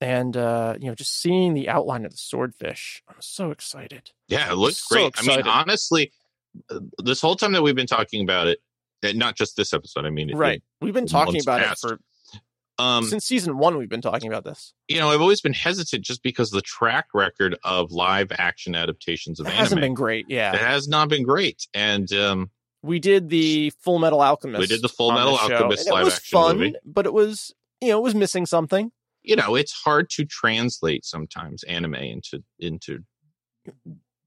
[0.00, 4.10] and uh, you know, just seeing the outline of the swordfish, I'm so excited.
[4.28, 5.14] yeah, it looks so great.
[5.18, 6.12] I mean, honestly,
[6.70, 8.58] uh, this whole time that we've been talking about it,
[9.16, 10.04] not just this episode.
[10.04, 10.62] I mean, it- Right?
[10.82, 11.84] We've been talking about past.
[11.84, 12.00] it for
[12.80, 13.76] um, since season one.
[13.76, 14.72] We've been talking about this.
[14.88, 19.38] you know, I've always been hesitant just because the track record of live action adaptations
[19.40, 20.26] of It anime hasn't been great.
[20.28, 22.50] Yeah, it has not been great, and um,
[22.82, 24.60] we did the Full Metal Alchemist.
[24.60, 26.74] We did the Full Metal this show, Alchemist and it live was action fun, movie.
[26.84, 28.90] but it was you know it was missing something.
[29.22, 33.00] you know, it's hard to translate sometimes anime into into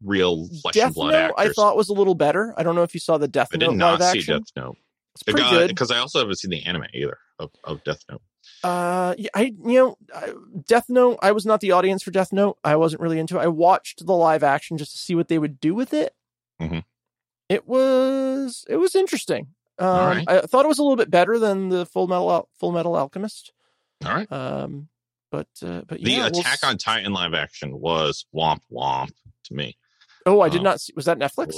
[0.03, 1.49] real flesh and blood Note, actors.
[1.51, 2.53] I thought was a little better.
[2.57, 4.19] I don't know if you saw the Death I Note I did not live see
[4.19, 4.39] action.
[4.39, 4.77] Death Note
[5.15, 5.67] It's pretty good.
[5.69, 8.21] because I also haven't seen the anime either of, of Death Note.
[8.63, 9.97] Uh, I you know,
[10.67, 11.19] Death Note.
[11.21, 12.57] I was not the audience for Death Note.
[12.63, 13.41] I wasn't really into it.
[13.41, 16.13] I watched the live action just to see what they would do with it.
[16.61, 16.83] Mhm.
[17.49, 19.47] It was it was interesting.
[19.79, 20.29] Um, right.
[20.29, 23.51] I thought it was a little bit better than the Full Metal Full Metal Alchemist.
[24.05, 24.31] All right.
[24.31, 24.89] Um,
[25.31, 29.11] but uh, but The yeah, we'll Attack on Titan live action was womp womp
[29.45, 29.77] to me.
[30.25, 30.93] Oh, I did uh, not see.
[30.95, 31.55] Was that Netflix?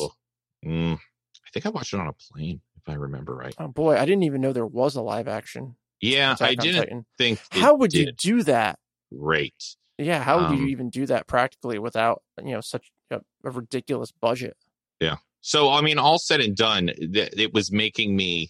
[0.65, 3.54] Mm, I think I watched it on a plane, if I remember right.
[3.60, 5.76] Oh boy, I didn't even know there was a live action.
[6.01, 7.05] Yeah, Attack I didn't Titan.
[7.17, 7.39] think.
[7.51, 8.77] How would you do that?
[9.17, 9.75] Great.
[9.97, 13.49] Yeah, how would you Um, even do that practically without you know such a, a
[13.51, 14.58] ridiculous budget?
[14.99, 15.15] Yeah.
[15.41, 18.49] So, I mean, all said and done, th- it was making me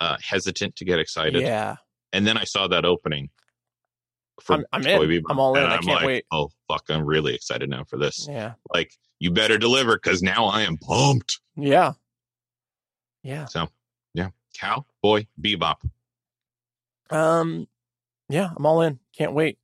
[0.00, 1.42] uh, hesitant to get excited.
[1.42, 1.76] Yeah,
[2.12, 3.30] And then I saw that opening.
[4.40, 5.00] For I'm- I'm in.
[5.00, 5.64] Bebop, I'm all in.
[5.64, 6.24] I I'm can't like, wait.
[6.30, 6.84] Oh fuck!
[6.88, 8.26] I'm really excited now for this.
[8.30, 11.40] yeah, Like, you better deliver because now I am pumped.
[11.56, 11.92] yeah,
[13.24, 13.46] yeah.
[13.46, 13.68] So,
[14.14, 15.76] yeah, Cowboy Bebop.
[17.10, 17.66] Um,
[18.28, 18.98] yeah, I'm all in.
[19.16, 19.58] Can't wait.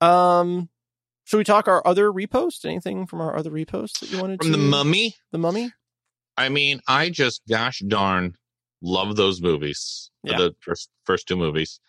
[0.00, 0.68] Um,
[1.24, 2.64] should we talk our other repost?
[2.64, 4.56] Anything from our other reposts that you wanted From to?
[4.56, 5.14] the Mummy.
[5.32, 5.72] The Mummy.
[6.36, 8.36] I mean, I just gosh darn
[8.82, 10.10] love those movies.
[10.22, 10.38] Yeah.
[10.38, 11.80] The first first two movies,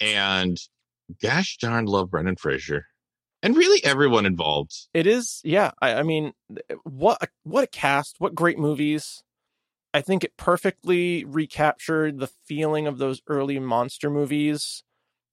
[0.00, 0.58] and
[1.22, 2.86] gosh darn love Brendan Fraser,
[3.42, 4.74] and really everyone involved.
[4.94, 5.40] It is.
[5.44, 5.72] Yeah.
[5.80, 6.32] I, I mean,
[6.84, 8.16] what a, what a cast!
[8.18, 9.22] What great movies!
[9.92, 14.82] I think it perfectly recaptured the feeling of those early monster movies,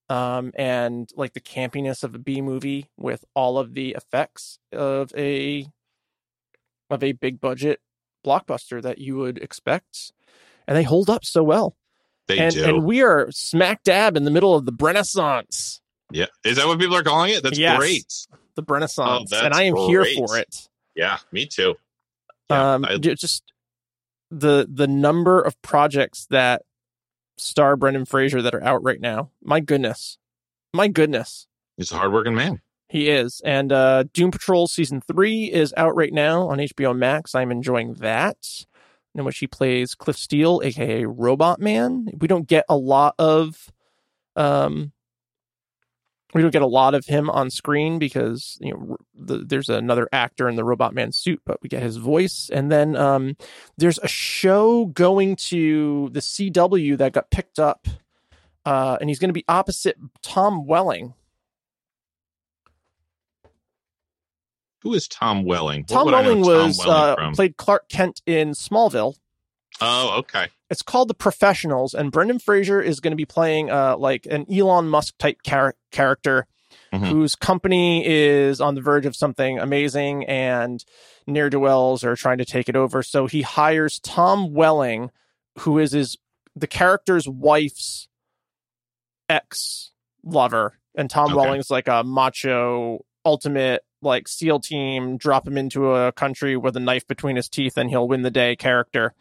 [0.10, 5.12] um, and like the campiness of a B movie with all of the effects of
[5.16, 5.68] a
[6.90, 7.82] of a big budget
[8.26, 10.12] blockbuster that you would expect,
[10.68, 11.76] and they hold up so well.
[12.28, 12.64] They and do.
[12.64, 16.80] and we are smack dab in the middle of the Renaissance, yeah, is that what
[16.80, 17.44] people are calling it?
[17.44, 17.78] That's Yes.
[17.78, 18.28] great.
[18.56, 20.68] the Renaissance, Oh, and I am here for it.
[20.96, 21.76] Yeah, me too.
[22.50, 23.44] Yeah, um, I- just
[24.32, 26.64] the the number of projects that
[27.38, 29.32] star Brendan Fraser that are out right now.
[29.44, 30.18] My goodness,
[30.74, 32.62] my goodness, he's a hardworking man.
[32.90, 33.42] he is.
[33.46, 37.36] And uh, Doom Patrol season three is out right now on HBO Max.
[37.36, 38.66] I'm enjoying that.
[39.16, 42.08] In which he plays Cliff Steele, aka Robot Man.
[42.20, 43.72] We don't get a lot of
[44.36, 44.92] um
[46.38, 50.08] We don't get a lot of him on screen because you know the, there's another
[50.12, 52.52] actor in the Robot Man suit, but we get his voice.
[52.54, 53.38] And then um,
[53.78, 57.88] there's a show going to the CW that got picked up,
[58.66, 61.16] uh, and he's going to be opposite Tom Welling.
[64.84, 65.82] Who is Tom Welling?
[65.82, 69.16] What Tom know Welling Tom was Welling uh, played Clark Kent in Smallville.
[69.82, 70.48] Oh, okay.
[70.70, 74.46] It's called The Professionals, and Brendan Fraser is going to be playing uh, like an
[74.52, 76.48] Elon Musk type char- character
[76.94, 77.08] Mhm.
[77.10, 80.84] whose company is on the verge of something amazing, and
[81.26, 83.04] ne'er do wells are trying to take it over.
[83.04, 85.12] So he hires Tom Welling,
[85.60, 86.18] who is his
[86.56, 88.08] the character's wife's
[89.30, 89.92] ex
[90.24, 91.36] lover, and Tom Okay.
[91.36, 95.18] Welling's like a macho ultimate like SEAL team.
[95.18, 98.32] Drop him into a country with a knife between his teeth, and he'll win the
[98.32, 99.14] day character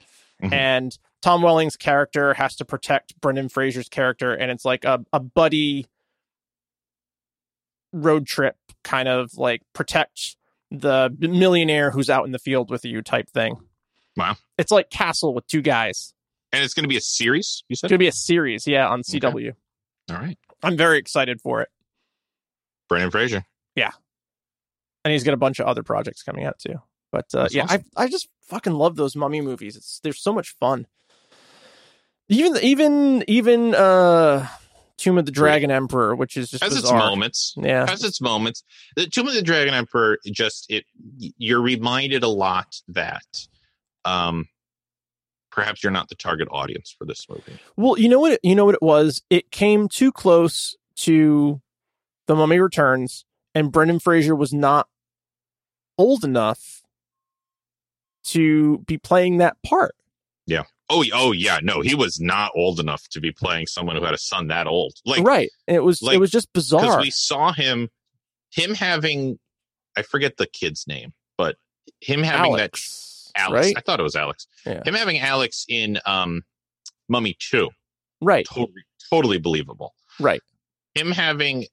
[0.43, 0.53] Mhm.
[0.53, 5.19] and Tom Welling's character has to protect Brendan Fraser's character, and it's like a, a
[5.21, 5.87] buddy
[7.93, 10.37] road trip kind of like protect
[10.71, 13.57] the millionaire who's out in the field with you type thing.
[14.17, 14.37] Wow.
[14.59, 16.13] It's like Castle with two guys.
[16.53, 17.87] And it's going to be a series, you said?
[17.87, 19.53] It's gonna be a series, yeah, on CW.
[20.11, 20.39] All right.
[20.63, 21.69] I'm very excited for it.
[22.89, 23.45] Brendan Fraser.
[23.75, 23.91] Yeah.
[25.05, 26.81] And he's got a bunch of other projects coming out too.
[27.17, 27.85] But uh, yeah, awesome.
[27.97, 29.75] I I just fucking love those mummy movies.
[29.75, 30.87] It's they're so much fun.
[32.29, 34.47] Even even even uh
[34.99, 37.55] Tomb of the Dragon Emperor, which is just Has its moments.
[37.57, 37.89] Yeah.
[37.89, 38.65] Has its moments.
[38.97, 40.85] The Tomb of the Dragon Emperor just it
[41.39, 43.25] you're reminded a lot that
[44.05, 44.47] um
[45.51, 47.59] perhaps you're not the target audience for this movie.
[47.79, 48.33] Well, you know what?
[48.33, 49.23] It, you know what it was.
[49.31, 51.63] It came too close to
[52.27, 53.25] the Mummy Returns,
[53.55, 54.89] and Brendan Fraser was not
[55.97, 56.76] old enough
[58.27, 59.95] to be playing that part.
[60.47, 60.63] Yeah.
[60.89, 64.15] Oh, oh yeah, no, he was not old enough to be playing someone who had
[64.15, 64.95] a son that old.
[65.05, 65.51] Like right?
[65.67, 66.01] It was.
[66.03, 66.81] like- it was just bizarre.
[66.83, 67.89] because we saw him
[68.53, 69.39] him having
[69.97, 71.57] I forget the kid's name, but
[72.01, 73.67] him having that Alex, Alex.
[73.67, 73.75] right?
[73.77, 74.47] I thought it was Alex.
[74.65, 74.83] Yeah.
[74.85, 76.43] Him having Alex in um
[77.09, 77.69] Mummy 2.
[78.21, 78.47] Right.
[78.47, 79.95] Totally totally believable.
[80.21, 80.43] Right.
[80.95, 81.67] Him having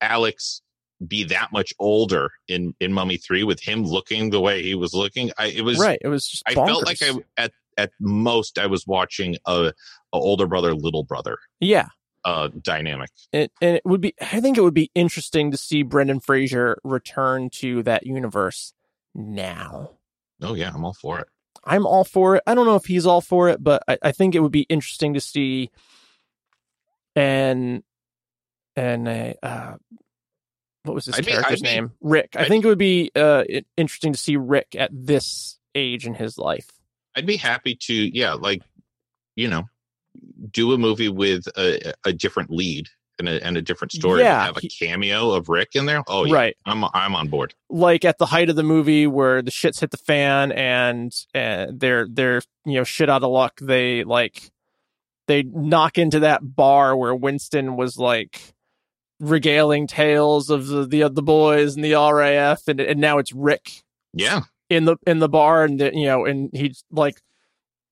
[0.00, 0.60] Alex
[1.06, 4.94] be that much older in in Mummy 3 with him looking the way he was
[4.94, 5.30] looking.
[5.38, 5.98] I it was Right.
[6.02, 6.42] It was just.
[6.46, 9.72] I felt like I at at most I was watching a,
[10.12, 11.88] a older brother little brother Yeah.
[12.24, 13.10] uh dynamic.
[13.32, 14.14] It, and it would be.
[14.20, 18.72] I think it would be interesting to see Brendan Fraser return to that universe
[19.14, 19.90] now.
[20.40, 21.26] Oh yeah, I'm all for it.
[21.64, 22.42] I'm all for it.
[22.46, 24.66] I don't know if he's all for it, but I, I think it would be
[24.68, 25.70] interesting to see.
[27.16, 27.82] And
[28.76, 29.74] and uh, uh
[30.84, 31.92] what was his I'd character's be- name?
[32.00, 32.34] Rick.
[32.36, 33.44] I I'd- think it would be uh
[33.76, 36.70] interesting to see Rick at this age in his life.
[37.16, 38.62] I'd be happy to, yeah, like,
[39.36, 39.64] you know,
[40.50, 44.20] do a movie with a, a different lead and a, and a different story.
[44.22, 46.02] Yeah, have a cameo of Rick in there.
[46.08, 46.56] Oh, yeah, Right.
[46.66, 47.54] I'm I'm on board.
[47.70, 51.78] Like at the height of the movie where the shits hit the fan and and
[51.80, 53.58] they're they're you know shit out of luck.
[53.60, 54.50] They like
[55.28, 58.53] they knock into that bar where Winston was like
[59.20, 63.82] regaling tales of the the, the boys and the RAF and and now it's Rick.
[64.12, 67.20] Yeah, in the in the bar and the, you know and he like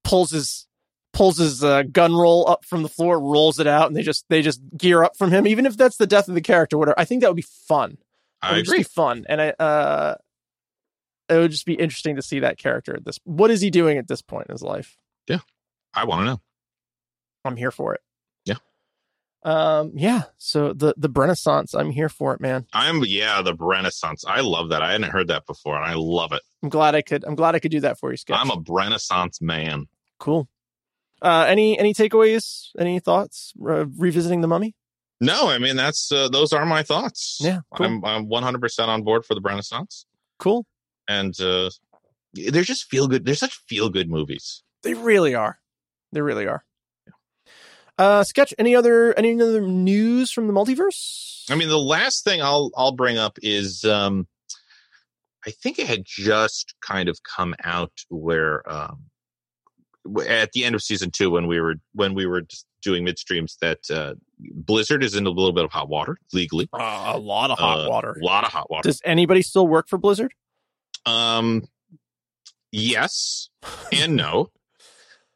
[0.04, 0.66] pulls his
[1.12, 4.24] pulls his uh, gun roll up from the floor rolls it out and they just
[4.28, 6.98] they just gear up from him even if that's the death of the character whatever.
[6.98, 7.92] I think that would be fun.
[7.92, 7.98] It
[8.42, 10.14] I would be fun and i uh
[11.28, 13.98] it would just be interesting to see that character at this what is he doing
[13.98, 14.96] at this point in his life?
[15.28, 15.40] Yeah,
[15.94, 16.40] I want to know.
[17.44, 18.00] i'm here for it.
[19.44, 24.24] Um yeah so the the renaissance i'm here for it man I'm yeah, the Renaissance.
[24.26, 24.82] I love that.
[24.82, 26.42] I hadn't heard that before, and I love it.
[26.62, 28.36] i'm glad i could i'm glad i could do that for you Sketch.
[28.38, 29.86] I'm a Renaissance man.
[30.20, 30.48] cool
[31.22, 34.74] uh any any takeaways any thoughts uh, revisiting the mummy
[35.20, 37.38] No, I mean that's uh, those are my thoughts.
[37.40, 37.86] Yeah, cool.
[37.86, 40.06] I'm I'm 100 percent on board for the Renaissance,
[40.38, 40.66] cool
[41.08, 41.70] and uh,
[42.34, 43.24] they're just feel good.
[43.24, 44.62] They're such feel good movies.
[44.82, 45.58] They really are.
[46.12, 46.64] They really are.
[48.02, 48.52] Uh, sketch.
[48.58, 51.44] Any other any other news from the multiverse?
[51.50, 54.26] I mean, the last thing I'll I'll bring up is um,
[55.46, 59.04] I think it had just kind of come out where um,
[60.26, 63.56] at the end of season two when we were when we were just doing midstreams
[63.60, 66.68] that uh, Blizzard is in a little bit of hot water legally.
[66.72, 68.18] Uh, a lot of hot Uh, water.
[68.20, 68.88] A lot of hot water.
[68.88, 70.34] Does anybody still work for Blizzard?
[71.06, 71.68] Um,
[72.72, 73.48] yes
[73.92, 74.50] and no.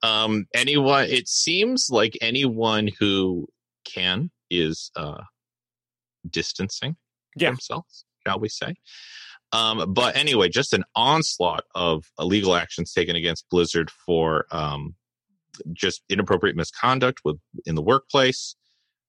[0.02, 1.06] Um, anyone.
[1.08, 3.48] It seems like anyone who
[3.84, 5.22] can is uh,
[6.28, 6.96] distancing
[7.36, 7.50] Yeah.
[7.50, 8.74] themselves, shall we say?
[9.52, 14.94] Um, but anyway, just an onslaught of illegal actions taken against Blizzard for um,
[15.72, 18.56] just inappropriate misconduct with in the workplace.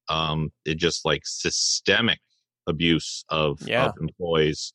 [0.09, 2.19] Um, it just like systemic
[2.67, 3.87] abuse of, Yeah.
[3.87, 4.73] of employees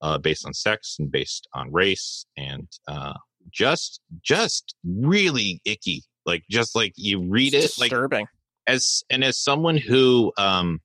[0.00, 3.14] uh, based on sex and based on race and uh,
[3.50, 6.02] just just really icky.
[6.24, 8.26] Like just like you read It's it like disturbing.
[8.66, 10.80] as and as someone who um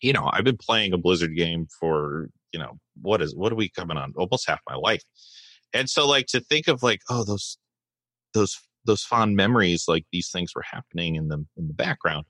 [0.00, 3.56] you know i've been playing a blizzard game for you know what is what are
[3.56, 5.02] we coming on almost half my life
[5.74, 7.58] and so like to think of like oh those
[8.32, 12.24] those those fond memories like these things were happening in the in the background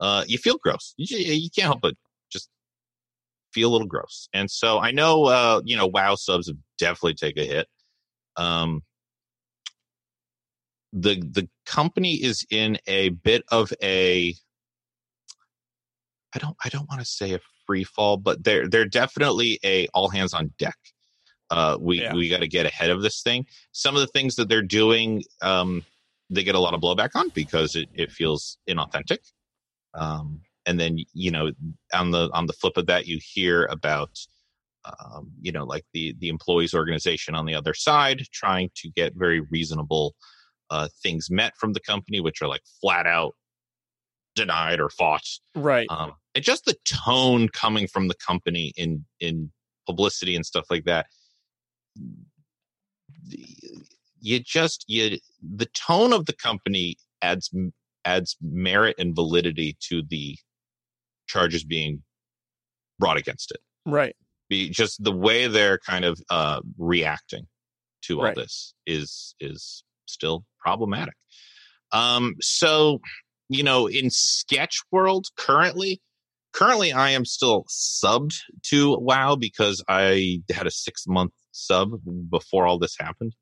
[0.00, 1.94] uh you feel gross you, you can't help but
[2.32, 2.48] just
[3.52, 7.14] feel a little gross and so i know uh you know WoW subs have definitely
[7.14, 7.66] take a hit
[8.40, 8.82] um
[10.92, 14.34] the the company is in a bit of a
[16.34, 19.86] I don't I don't want to say a free fall, but they're they're definitely a
[19.88, 20.76] all hands on deck.
[21.50, 22.14] Uh, we Yeah.
[22.14, 23.46] we got to get ahead of this thing.
[23.72, 25.84] Some of the things that they're doing, um,
[26.28, 29.18] they get a lot of blowback on because it, it feels inauthentic.
[29.94, 31.50] Um, and then you know
[31.92, 34.10] on the on the flip of that, you hear about
[34.84, 39.12] um, you know like the the employees organization on the other side trying to get
[39.14, 40.14] very reasonable
[40.70, 43.34] uh, things met from the company, which are like flat out
[44.36, 45.26] denied or fought.
[45.54, 45.86] Right.
[45.90, 49.50] Um, and just the tone coming from the company in in
[49.86, 51.06] publicity and stuff like that.
[54.20, 57.52] You just you the tone of the company adds
[58.04, 60.36] adds merit and validity to the
[61.26, 62.02] charges being
[62.98, 63.60] brought against it.
[63.86, 64.14] right.
[64.50, 67.46] Be just the way they're kind of uh, reacting
[68.02, 68.36] to all Right.
[68.36, 71.14] this is is still problematic.
[71.92, 73.00] Um, so
[73.48, 76.00] you know, in sketch world currently,
[76.52, 81.90] currently I am still subbed to WoW because I had a six month sub
[82.28, 83.34] before all this happened.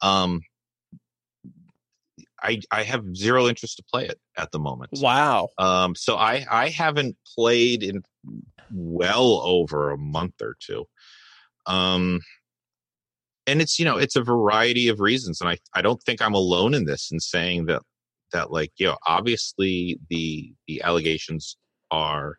[0.00, 0.40] Um,
[2.42, 4.90] I I have zero interest to play it at the moment.
[5.00, 5.48] Wow.
[5.58, 8.02] Um, so I I haven't played in
[8.72, 10.84] well over a month or two.
[11.66, 12.20] Um,
[13.46, 16.34] and it's you know it's a variety of reasons, and I I don't think I'm
[16.34, 17.82] alone in this in saying that
[18.32, 21.56] that like you know obviously the the allegations
[21.90, 22.36] are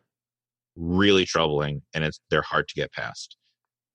[0.76, 3.36] really troubling and it's they're hard to get past.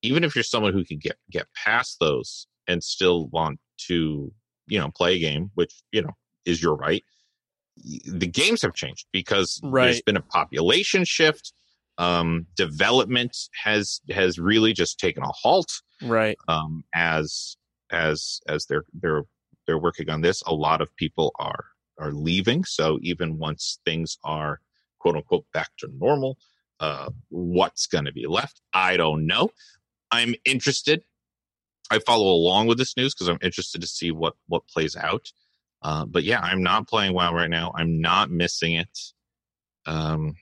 [0.02, 4.32] Even if you're someone who can get get past those and still want to
[4.67, 6.13] you know play a game, which you know
[6.46, 7.04] is your right
[7.76, 11.54] the games have changed because there's been a population shift
[11.97, 16.38] um development has has really just taken a halt Right.
[16.47, 17.56] um as
[17.91, 19.23] as as they're they're
[19.67, 20.41] they're working on this.
[20.45, 21.65] A lot of people are
[21.99, 22.63] are leaving.
[22.65, 24.60] So even once things are
[24.99, 26.38] quote unquote back to normal
[26.79, 28.62] uh what's going to be left?
[28.73, 29.49] I don't know.
[30.12, 31.03] I'm interested.
[31.91, 35.32] I follow along with this news because i'm interested to see what what plays out.
[35.84, 37.71] Uh, but yeah i'm not playing wow right now.
[37.75, 38.99] I'm not missing it.
[39.86, 40.36] Um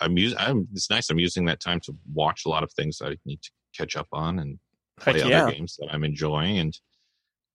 [0.00, 3.00] i'm using i'm it's nice i'm using that time to watch a lot of things
[3.02, 4.58] i need to catch up on and
[5.00, 5.44] Heck play yeah.
[5.44, 6.78] other games that i'm enjoying and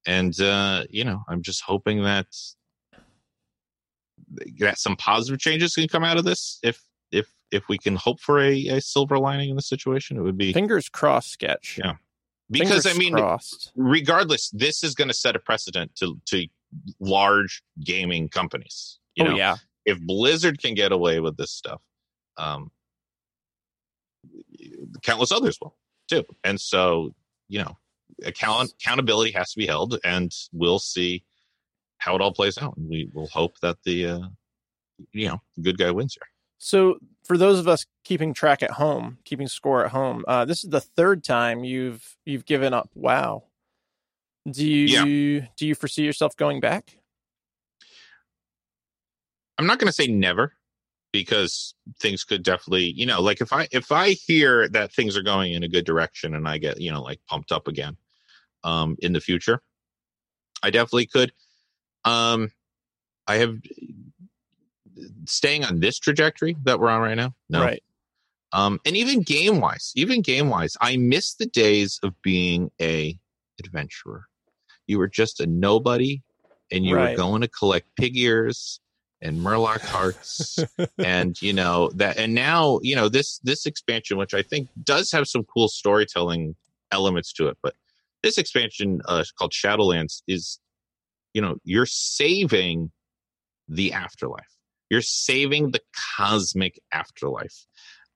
[0.08, 2.28] and uh you know i'm just hoping that
[4.60, 6.82] that some positive changes can come out of this if
[7.12, 10.38] if if we can hope for a, a silver lining in the situation it would
[10.38, 11.32] be Fingers crossed.
[11.32, 11.80] Sketch.
[11.84, 11.94] Yeah.
[12.50, 13.72] because Fingers i mean crossed.
[13.76, 16.48] regardless this is going to set a precedent to to
[17.00, 19.56] large gaming companies you oh know yeah.
[19.86, 21.82] if blizzard can get away with this stuff
[22.38, 22.72] um
[25.02, 25.76] countless others will
[26.10, 27.14] too and so
[27.48, 27.78] you know
[28.24, 31.24] account accountability has to be held and we'll see
[31.98, 34.20] how it all plays out and we will hope that the uh
[35.12, 38.72] you know the good guy wins here So for those of us keeping track at
[38.72, 42.90] home, keeping score at home, uh, this is the third time you've you've given up.
[42.96, 43.44] Wow.
[44.50, 46.98] Do you do you foresee yourself going back?
[49.58, 50.54] i'm not going to say never
[51.20, 55.24] because things could definitely you know like if i if i hear that things are
[55.24, 57.96] going in a good direction and i get you know like pumped up again
[58.64, 59.62] um in the future
[60.62, 61.32] i definitely could
[62.04, 62.52] um
[63.28, 63.58] i have
[65.26, 67.84] staying on this trajectory that we're on right now no Right.
[68.52, 73.18] um and even game wise even game wise i miss the days of being a
[73.64, 74.26] adventurer
[74.88, 76.22] you were just a nobody
[76.72, 77.12] and you Right.
[77.12, 78.80] were going to collect pig ears
[79.26, 80.60] and murloc hearts
[81.00, 85.12] and you know that and now you know this this expansion which i think does
[85.12, 86.56] have some cool storytelling
[86.92, 87.74] elements to it but
[88.24, 90.60] this expansion uh called shadowlands is
[91.34, 92.92] you know you're saving
[93.68, 94.46] the afterlife.
[94.90, 95.82] You're saving the
[96.18, 97.66] cosmic afterlife.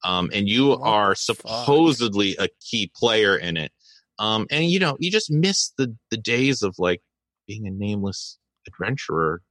[0.03, 1.65] Um and you What are the fuck?
[1.65, 3.71] supposedly a key player in it.
[4.19, 7.01] Um and you know you just miss the the days of like
[7.47, 8.37] being a nameless
[8.67, 9.41] adventurer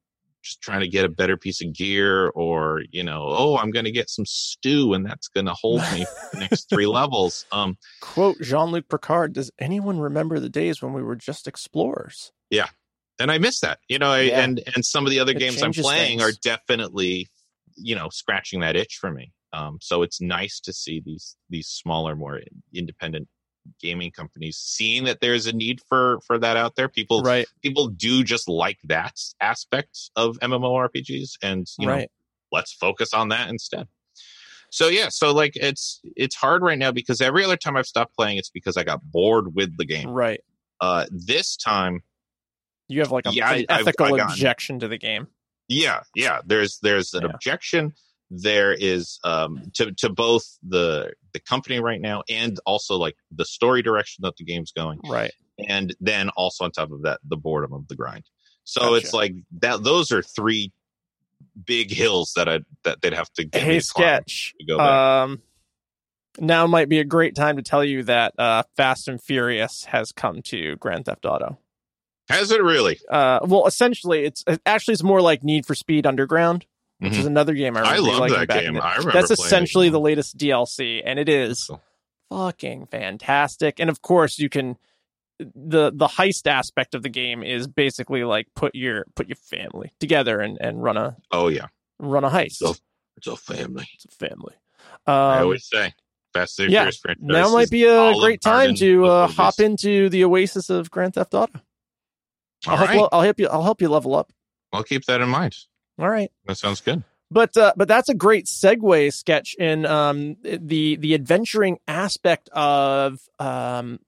[0.49, 3.85] just trying to get a better piece of gear or you know oh i'm going
[3.85, 7.45] to get some stew and that's going to hold me for the next three levels
[7.53, 12.33] um Quote Jean-Luc Picard, does anyone remember the days when we were just explorers?
[12.51, 12.67] Yeah
[13.21, 14.45] and i miss that you know I, Yeah.
[14.45, 16.23] and and some of the other It games i'm playing things.
[16.23, 17.29] are definitely
[17.77, 21.67] you know scratching that itch for me um so it's nice to see these these
[21.69, 22.41] smaller more
[22.75, 23.29] independent
[23.81, 27.89] gaming companies seeing that there's a need for for that out there people Right, people
[27.89, 32.11] do just like that aspect of mmorpgs and you know right.
[32.53, 33.87] let's focus on that instead
[34.71, 38.15] so yeah so like it's it's hard right now because every other time i've stopped
[38.15, 40.41] playing it's because i got bored with the game Right.
[40.81, 42.03] uh this time
[42.89, 45.27] You have like a, Yeah, an I- ethical I got- objection to the game.
[45.69, 47.31] yeah yeah there's there's an Yeah.
[47.35, 47.93] objection
[48.31, 53.45] there is um to to both the the company right now and also like the
[53.45, 55.33] story direction that the game's going Right.
[55.69, 58.25] and then also on top of that the boredom of the grind
[58.65, 58.97] so Gotcha.
[58.97, 60.73] it's like that those are three
[61.67, 64.55] big hills that i that they'd have to get Hey, sketch.
[64.61, 64.79] to go.
[64.79, 65.41] Um,
[66.39, 70.13] now might be a great time to tell you that uh, Fast and Furious has
[70.13, 71.59] come to Grand Theft Auto.
[72.29, 76.07] has it really Uh, well, essentially, it's it actually it's more like Need for Speed
[76.07, 76.67] Underground,
[76.99, 77.19] which Mhm.
[77.19, 78.81] is another game I I remember love that game.
[78.81, 81.81] I remember That's essentially the latest DLC, and it is So-
[82.31, 83.79] fucking fantastic.
[83.81, 84.77] And of course, you can
[85.39, 89.93] the the heist aspect of the game is basically like put your put your family
[90.01, 91.69] together and and run a Oh yeah,
[92.01, 92.55] run a heist.
[92.57, 92.75] So-
[93.17, 93.87] it's a family.
[93.95, 94.55] it's a family.
[95.07, 95.95] I Um, always say
[96.35, 96.91] Fast and yeah,
[97.21, 101.33] now might be a great time to uh, hop into the oasis of Grand Theft
[101.35, 101.61] Auto.
[102.67, 103.49] I'll All help, right, I'll help you.
[103.49, 104.31] I'll help you level up.
[104.73, 105.55] I'll keep that in mind.
[105.99, 106.31] All right.
[106.47, 107.03] That sounds good.
[107.31, 113.21] But uh, but that's a great segue sketch in um, the the adventuring aspect of
[113.39, 114.01] um,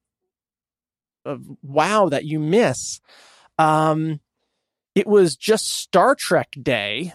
[1.26, 3.00] of WoW that you miss.
[3.58, 4.20] Um,
[4.94, 7.12] it was just Star Trek Day,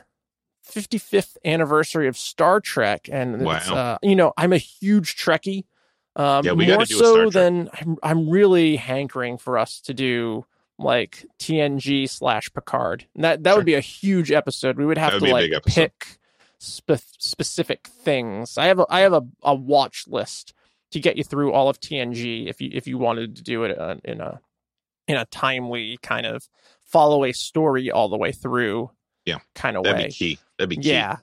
[0.71, 3.57] 55th anniversary of Star Trek, and Wow.
[3.57, 5.65] uh, you know I'm a huge Trekkie.
[6.15, 9.81] Um, Yeah, we more do a Star so than I'm, I'm really hankering for us
[9.81, 10.45] to do
[10.77, 13.05] like TNG slash Picard.
[13.15, 13.57] And that that Sure.
[13.57, 14.77] would be a huge episode.
[14.77, 16.17] We would have to would a like pick
[16.59, 18.57] spe- specific things.
[18.57, 20.53] I have a I have a, a watch list
[20.91, 23.77] to get you through all of TNG if you if you wanted to do it
[23.77, 24.39] uh, in a
[25.07, 26.47] in a timely kind of
[26.83, 28.91] follow a story all the way through.
[29.25, 30.07] Yeah, kind of That'd way.
[30.07, 30.39] be key.
[30.57, 30.89] That'd be key.
[30.91, 31.17] Yeah.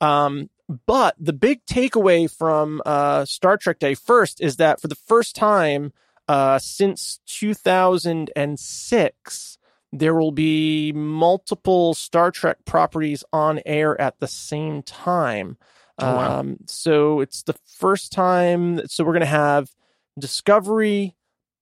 [0.00, 0.50] Um,
[0.86, 5.36] but the big takeaway from uh, Star Trek Day first is that for the first
[5.36, 5.92] time
[6.28, 9.58] uh, since 2006,
[9.92, 15.56] there will be multiple Star Trek properties on air at the same time.
[15.98, 16.40] Oh, wow.
[16.40, 18.86] um, so it's the first time.
[18.86, 19.70] So we're going to have
[20.18, 21.14] Discovery,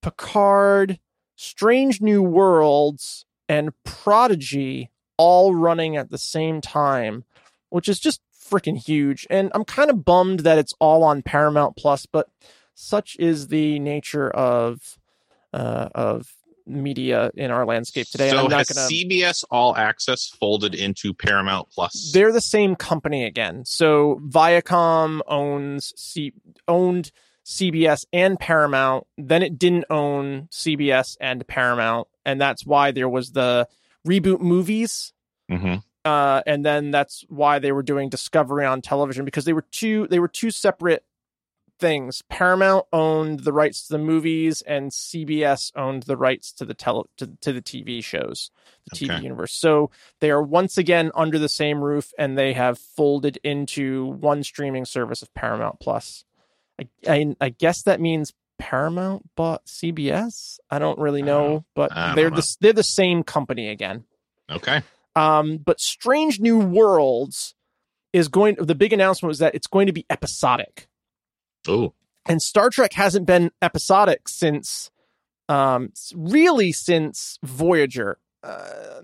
[0.03, 0.99] Picard,
[1.37, 7.23] Strange New Worlds, and Prodigy all running at the same time,
[7.69, 9.27] which is just freaking huge.
[9.31, 12.29] And I'm kind of bummed that it's all on Paramount Plus, but
[12.75, 14.99] such is the nature of
[15.53, 16.29] uh, of
[16.67, 18.31] media in our landscape today.
[18.31, 18.89] So I'm not has gonna.
[18.89, 22.13] CBS All Access folded into Paramount Plus?
[22.13, 23.65] They're the same company again.
[23.65, 26.33] So Viacom owns C
[26.67, 27.11] owned
[27.45, 29.07] CBS and Paramount.
[29.19, 33.69] Then it didn't own CBS and Paramount, and that's why there was the
[34.07, 35.13] reboot movies.
[35.49, 39.67] hmm Uh, and then that's why they were doing Discovery on television because they were
[39.71, 41.05] two they were two separate
[41.79, 42.23] things.
[42.29, 47.05] Paramount owned the rights to the movies, and CBS owned the rights to the tele
[47.19, 48.51] to, to the TV shows,
[48.91, 49.53] the TV universe.
[49.53, 54.43] So they are once again under the same roof, and they have folded into one
[54.43, 56.25] streaming service of Paramount Plus.
[56.81, 60.59] I, I, I guess that means Paramount bought CBS.
[60.71, 62.37] I don't really know, but they're know.
[62.37, 64.05] the they're the same company again.
[64.51, 64.83] Okay.
[65.17, 67.55] Um, but Strange New Worlds
[68.13, 68.57] is going.
[68.59, 70.89] The big announcement was that it's going to be episodic,
[71.69, 71.95] Oh,
[72.27, 74.91] and Star Trek hasn't been episodic since,
[75.49, 78.19] um, really since Voyager.
[78.43, 79.03] Uh,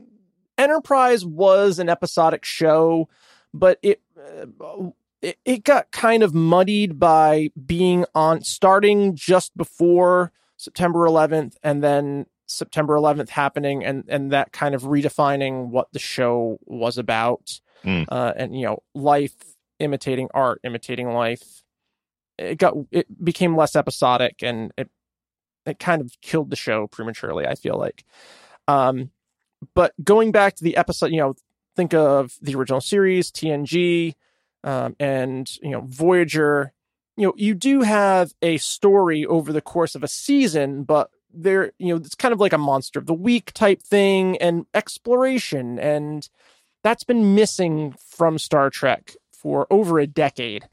[0.59, 3.09] Enterprise was an episodic show,
[3.55, 4.01] but it.
[4.19, 4.91] Uh,
[5.23, 11.85] it, it got kind of muddied by being on starting just before September 11th and
[11.85, 17.61] then September 11th happening and and that kind of redefining what the show was about
[17.85, 18.07] Mm.
[18.11, 19.35] uh, and you know life
[19.79, 21.63] imitating art imitating life
[22.41, 24.91] it got it became less episodic and it
[25.67, 28.05] it kind of killed the show prematurely I feel like.
[28.69, 29.11] Um
[29.75, 31.35] but going back to the episode you know
[31.77, 34.15] think of the original series TNG
[34.65, 36.73] um, and you know Voyager.
[37.17, 41.73] You know you do have a story over the course of a season but there
[41.79, 45.79] you know it's kind of like a monster of the week type thing and exploration
[45.79, 46.29] and
[46.83, 50.69] that's been missing from Star Trek for over a decade,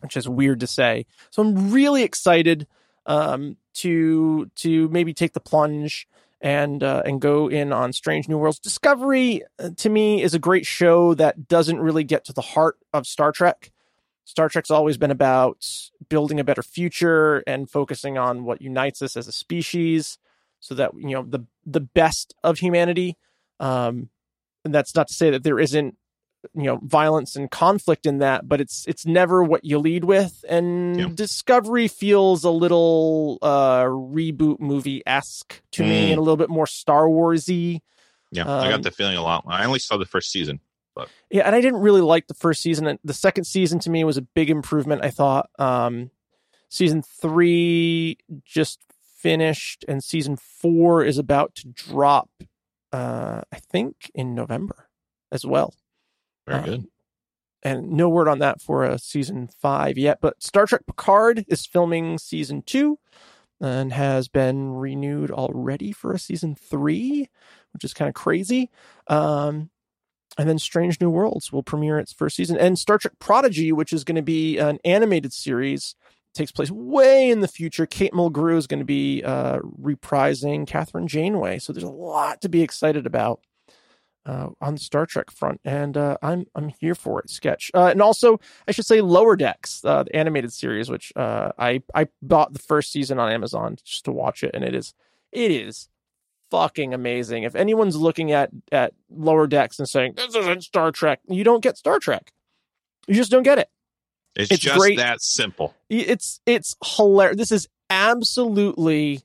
[0.00, 1.06] which is weird to say.
[1.30, 2.66] So I'm really excited
[3.06, 6.08] um, to to maybe take the plunge
[6.40, 8.58] and uh, and go in on Strange New Worlds.
[8.58, 12.78] Discovery uh, to me is a great show that doesn't really get to the heart
[12.92, 13.72] of Star Trek.
[14.24, 15.66] Star Trek's always been about
[16.08, 20.18] building a better future and focusing on what unites us as a species,
[20.60, 23.16] so that you know the the best of humanity.
[23.58, 24.08] Um,
[24.64, 25.96] and that's not to say that there isn't
[26.54, 30.44] you know violence and conflict in that but it's it's never what you lead with
[30.48, 31.08] and Yeah.
[31.14, 36.10] discovery feels a little uh reboot movie-esque to me Mm.
[36.12, 37.80] and a little bit more star warsy
[38.32, 39.44] Yeah, I Um, got the feeling a lot.
[39.48, 40.60] I only saw the first season.
[40.94, 43.90] but yeah and i didn't really like the first season And the second season to
[43.90, 46.10] me was a big improvement i thought um
[46.68, 48.80] season three just
[49.16, 52.30] finished and season four is about to drop
[52.92, 54.88] uh i think in november
[55.30, 55.74] as well
[56.46, 56.86] Very Uh, good.
[57.62, 60.18] and no word on that for a season five yet.
[60.20, 62.98] But Star Trek Picard is filming season two
[63.60, 67.28] and has been renewed already for a season three,
[67.72, 68.70] which is kind of crazy.
[69.08, 69.68] Um,
[70.38, 73.92] and then Strange New Worlds will premiere its first season, and Star Trek Prodigy, which
[73.92, 75.96] is going to be an animated series,
[76.32, 77.84] takes place way in the future.
[77.84, 82.48] Kate Mulgrew is going to be uh, reprising Kathryn Janeway, so there's a lot to
[82.48, 83.40] be excited about
[84.30, 87.28] uh, on the Star Trek front, and uh, I'm I'm here for it.
[87.28, 91.50] Sketch, uh, and also I should say Lower Decks, uh, the animated series, which uh,
[91.58, 94.94] I I bought the first season on Amazon just to watch it, and it is
[95.32, 95.88] it is
[96.52, 97.42] fucking amazing.
[97.42, 101.62] If anyone's looking at at Lower Decks and saying this isn't Star Trek, you don't
[101.62, 102.32] get Star Trek.
[103.08, 103.68] You just don't get it.
[104.36, 104.98] It's, it's just great.
[104.98, 105.74] that simple.
[105.88, 107.36] It's it's hilarious.
[107.36, 109.22] This is absolutely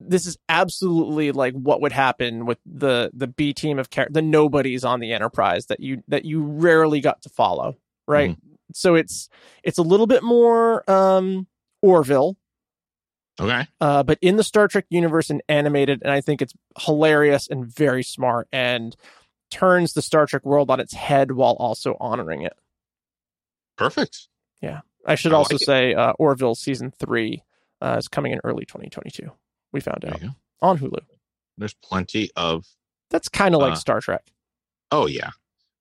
[0.00, 4.22] this is absolutely like what would happen with the the B team of char- the
[4.22, 7.76] nobodies on the Enterprise that you that you rarely got to follow,
[8.06, 8.36] right?
[8.74, 9.28] So it's
[9.62, 11.46] it's a little bit more um
[11.82, 12.36] Orville,
[13.40, 13.66] Okay.
[13.80, 17.64] uh, but in the Star Trek universe and animated, and I think it's hilarious and
[17.66, 18.96] very smart and
[19.50, 22.54] turns the Star Trek world on its head while also honoring it.
[23.76, 24.28] Perfect.
[24.60, 24.80] Yeah.
[25.06, 27.42] I should I also like say uh, Orville season three
[27.80, 29.30] uh, is coming in early 2022.
[29.76, 30.22] We found out
[30.62, 31.00] on Hulu.
[31.58, 32.64] There's plenty of.
[33.10, 34.22] That's kind of like Uh, Star Trek.
[34.90, 35.32] Oh yeah.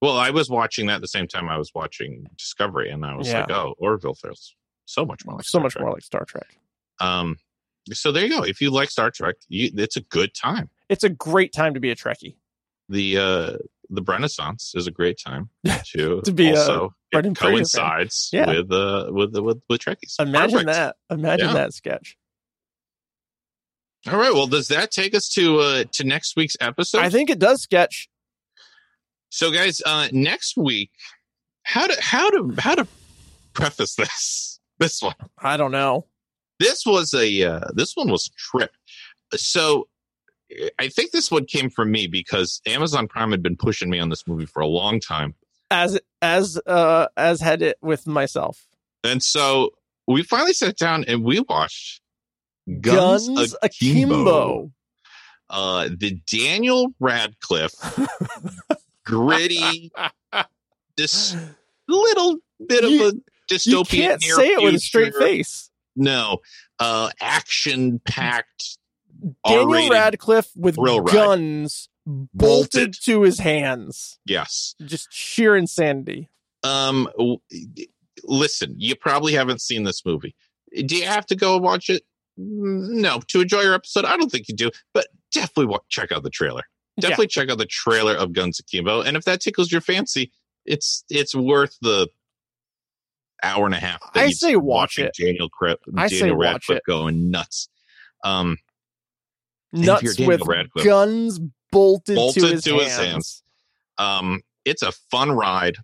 [0.02, 3.16] Well, I was watching that at the same time I was watching Discovery, and I
[3.16, 3.41] was Yeah.
[3.41, 5.82] like, "Oh, Orville feels so much more like so Star much Trek.
[5.84, 6.58] more like Star Trek.
[7.00, 7.38] Um,
[7.93, 8.43] so there you go.
[8.43, 10.70] If you like Star Trek, you, it's a good time.
[10.89, 12.36] It's a great time to be a Trekkie.
[12.89, 13.58] The uh,
[13.89, 15.52] the Renaissance is a great time
[15.93, 17.52] to To be a also it Brendan fan.
[17.52, 18.48] coincides Yeah.
[18.48, 20.20] with uh with the with with Trekkies.
[20.20, 20.74] Imagine Perfect.
[20.74, 20.96] that.
[21.10, 21.54] Imagine Yeah.
[21.54, 22.18] that sketch.
[24.08, 24.34] All right.
[24.34, 26.99] Well, does that take us to uh to next week's episode?
[26.99, 28.08] I think it does sketch.
[29.30, 30.91] So, guys, uh, next week,
[31.64, 32.88] how to how to how to
[33.53, 35.16] preface this this one?
[35.39, 36.06] I don't know.
[36.60, 38.72] This was a uh, this one was a trip.
[39.36, 39.88] So,
[40.80, 44.10] I think this one came from me because Amazon Prime had been pushing me on
[44.10, 45.34] this movie for a long time,
[45.72, 48.68] As as uh as had it with myself.
[49.03, 49.72] and so
[50.08, 51.99] we finally sat down and we watched
[52.82, 54.16] Guns, Guns Akimbo.
[54.16, 54.72] Akimbo.
[55.49, 57.74] uh, the Daniel Radcliffe
[59.03, 59.91] gritty,
[60.97, 61.36] this
[61.88, 62.38] little
[62.68, 63.91] bit You- of a dystopian.
[63.93, 65.70] You can't near say it with a straight face.
[65.95, 66.39] No,
[66.80, 68.78] uh, action packed,
[69.47, 72.95] Daniel Radcliffe with thrill guns bolted, Bolted.
[73.05, 74.20] to his hands.
[74.26, 74.76] yes.
[74.84, 76.30] Just sheer insanity.
[76.63, 77.38] Um, w-
[78.24, 80.36] listen, you probably haven't seen this movie.
[80.86, 82.03] Do you have to go watch it?
[82.39, 84.71] Mm, No, to enjoy your episode, I don't think you do.
[84.93, 86.63] But definitely check out the trailer.
[86.99, 90.31] Definitely check out the trailer of Guns Akimbo, and if that tickles your fancy,
[90.65, 92.07] it's it's worth the
[93.43, 93.99] hour and a half.
[94.13, 95.15] that I say watch watching it.
[95.19, 96.81] Daniel, Cra- I Daniel say watch it.
[96.88, 97.67] going nuts.
[98.23, 98.57] Um,
[99.73, 99.86] Yeah.
[99.86, 101.39] Nuts with Radcliffe- guns
[101.71, 103.11] bolted, Bolted to his to his hands.
[103.11, 103.43] hands.
[103.97, 105.75] um, it's a fun ride,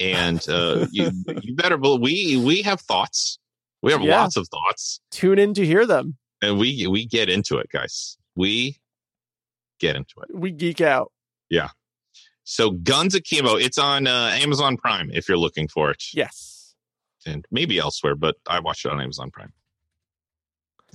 [0.00, 1.12] and uh, you
[1.42, 3.38] you better believe we we have thoughts.
[3.82, 4.20] We have Yeah.
[4.20, 6.16] lots of thoughts, Tune in to hear them.
[6.40, 8.16] and we we get into it, guys.
[8.36, 8.78] We
[9.80, 10.28] get into it.
[10.34, 11.12] We geek out.
[11.50, 11.70] Yeah.
[12.44, 16.74] So, Guns Akimbo, it's on uh, Amazon Prime if you're looking for it, Yes.
[17.26, 19.52] and maybe elsewhere, but I watched it on Amazon Prime.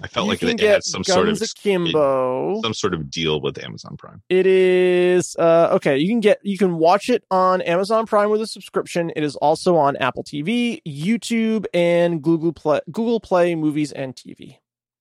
[0.02, 2.62] I felt you like it had some sort of Guns Akimbo.
[2.62, 4.22] some sort of deal with Amazon Prime.
[4.30, 5.98] It is uh, okay.
[5.98, 9.12] You can get you can watch it on Amazon Prime with a subscription.
[9.16, 14.58] It is also on Apple TV, YouTube, and Google Play, Google Play Movies and TV,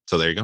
[0.06, 0.42] So there you go.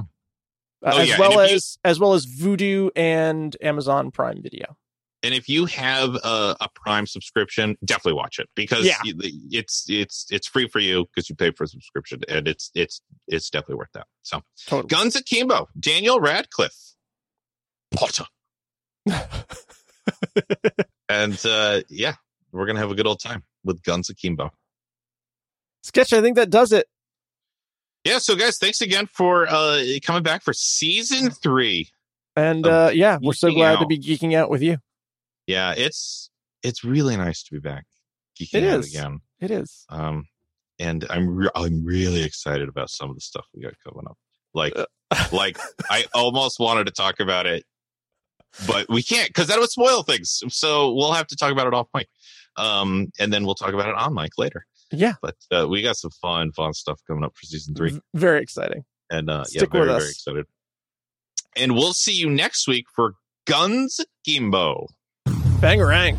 [0.84, 4.42] uh, Oh, as yeah, well if you- as as well as Vudu and Amazon Prime
[4.42, 4.76] Video.
[5.24, 8.96] And if you have a, a Prime subscription, definitely watch it because Yeah.
[9.04, 13.00] it's it's it's free for you because you pay for a subscription, and it's it's
[13.28, 14.06] it's definitely worth that.
[14.22, 14.88] So, Totally.
[14.88, 16.94] Guns Akimbo, Daniel Radcliffe,
[17.94, 18.24] Potter,
[21.08, 22.14] and uh, yeah,
[22.50, 24.50] we're gonna have a good old time with Guns Akimbo.
[25.84, 26.86] Sketch, I think that does it.
[28.04, 31.88] Yeah, so guys, thanks again for uh coming back for season three.
[32.34, 34.78] And uh, yeah, we're so glad to be geeking out with you.
[35.46, 36.30] Yeah, it's
[36.62, 37.84] it's really nice to be back
[38.40, 38.94] geeking It out is.
[38.94, 39.20] again.
[39.40, 39.84] It is.
[39.88, 40.26] Um,
[40.78, 44.16] and I'm re- I'm really excited about some of the stuff we got coming up.
[44.54, 44.86] Like Uh.
[45.32, 45.58] like
[45.90, 47.64] I almost wanted to talk about it,
[48.66, 50.42] but we can't because that would spoil things.
[50.48, 52.08] So we'll have to talk about it off mic.
[52.56, 54.66] Um, and then we'll talk about it on mic later.
[54.90, 55.14] Yeah.
[55.22, 57.98] But uh, we got some fun, fun stuff coming up for season three.
[58.14, 58.84] Very exciting.
[59.10, 60.46] And uh, yeah, very, with very excited.
[61.56, 63.14] And we'll see you next week for
[63.46, 64.88] Guns Gimbo.
[65.62, 66.18] Bangarang.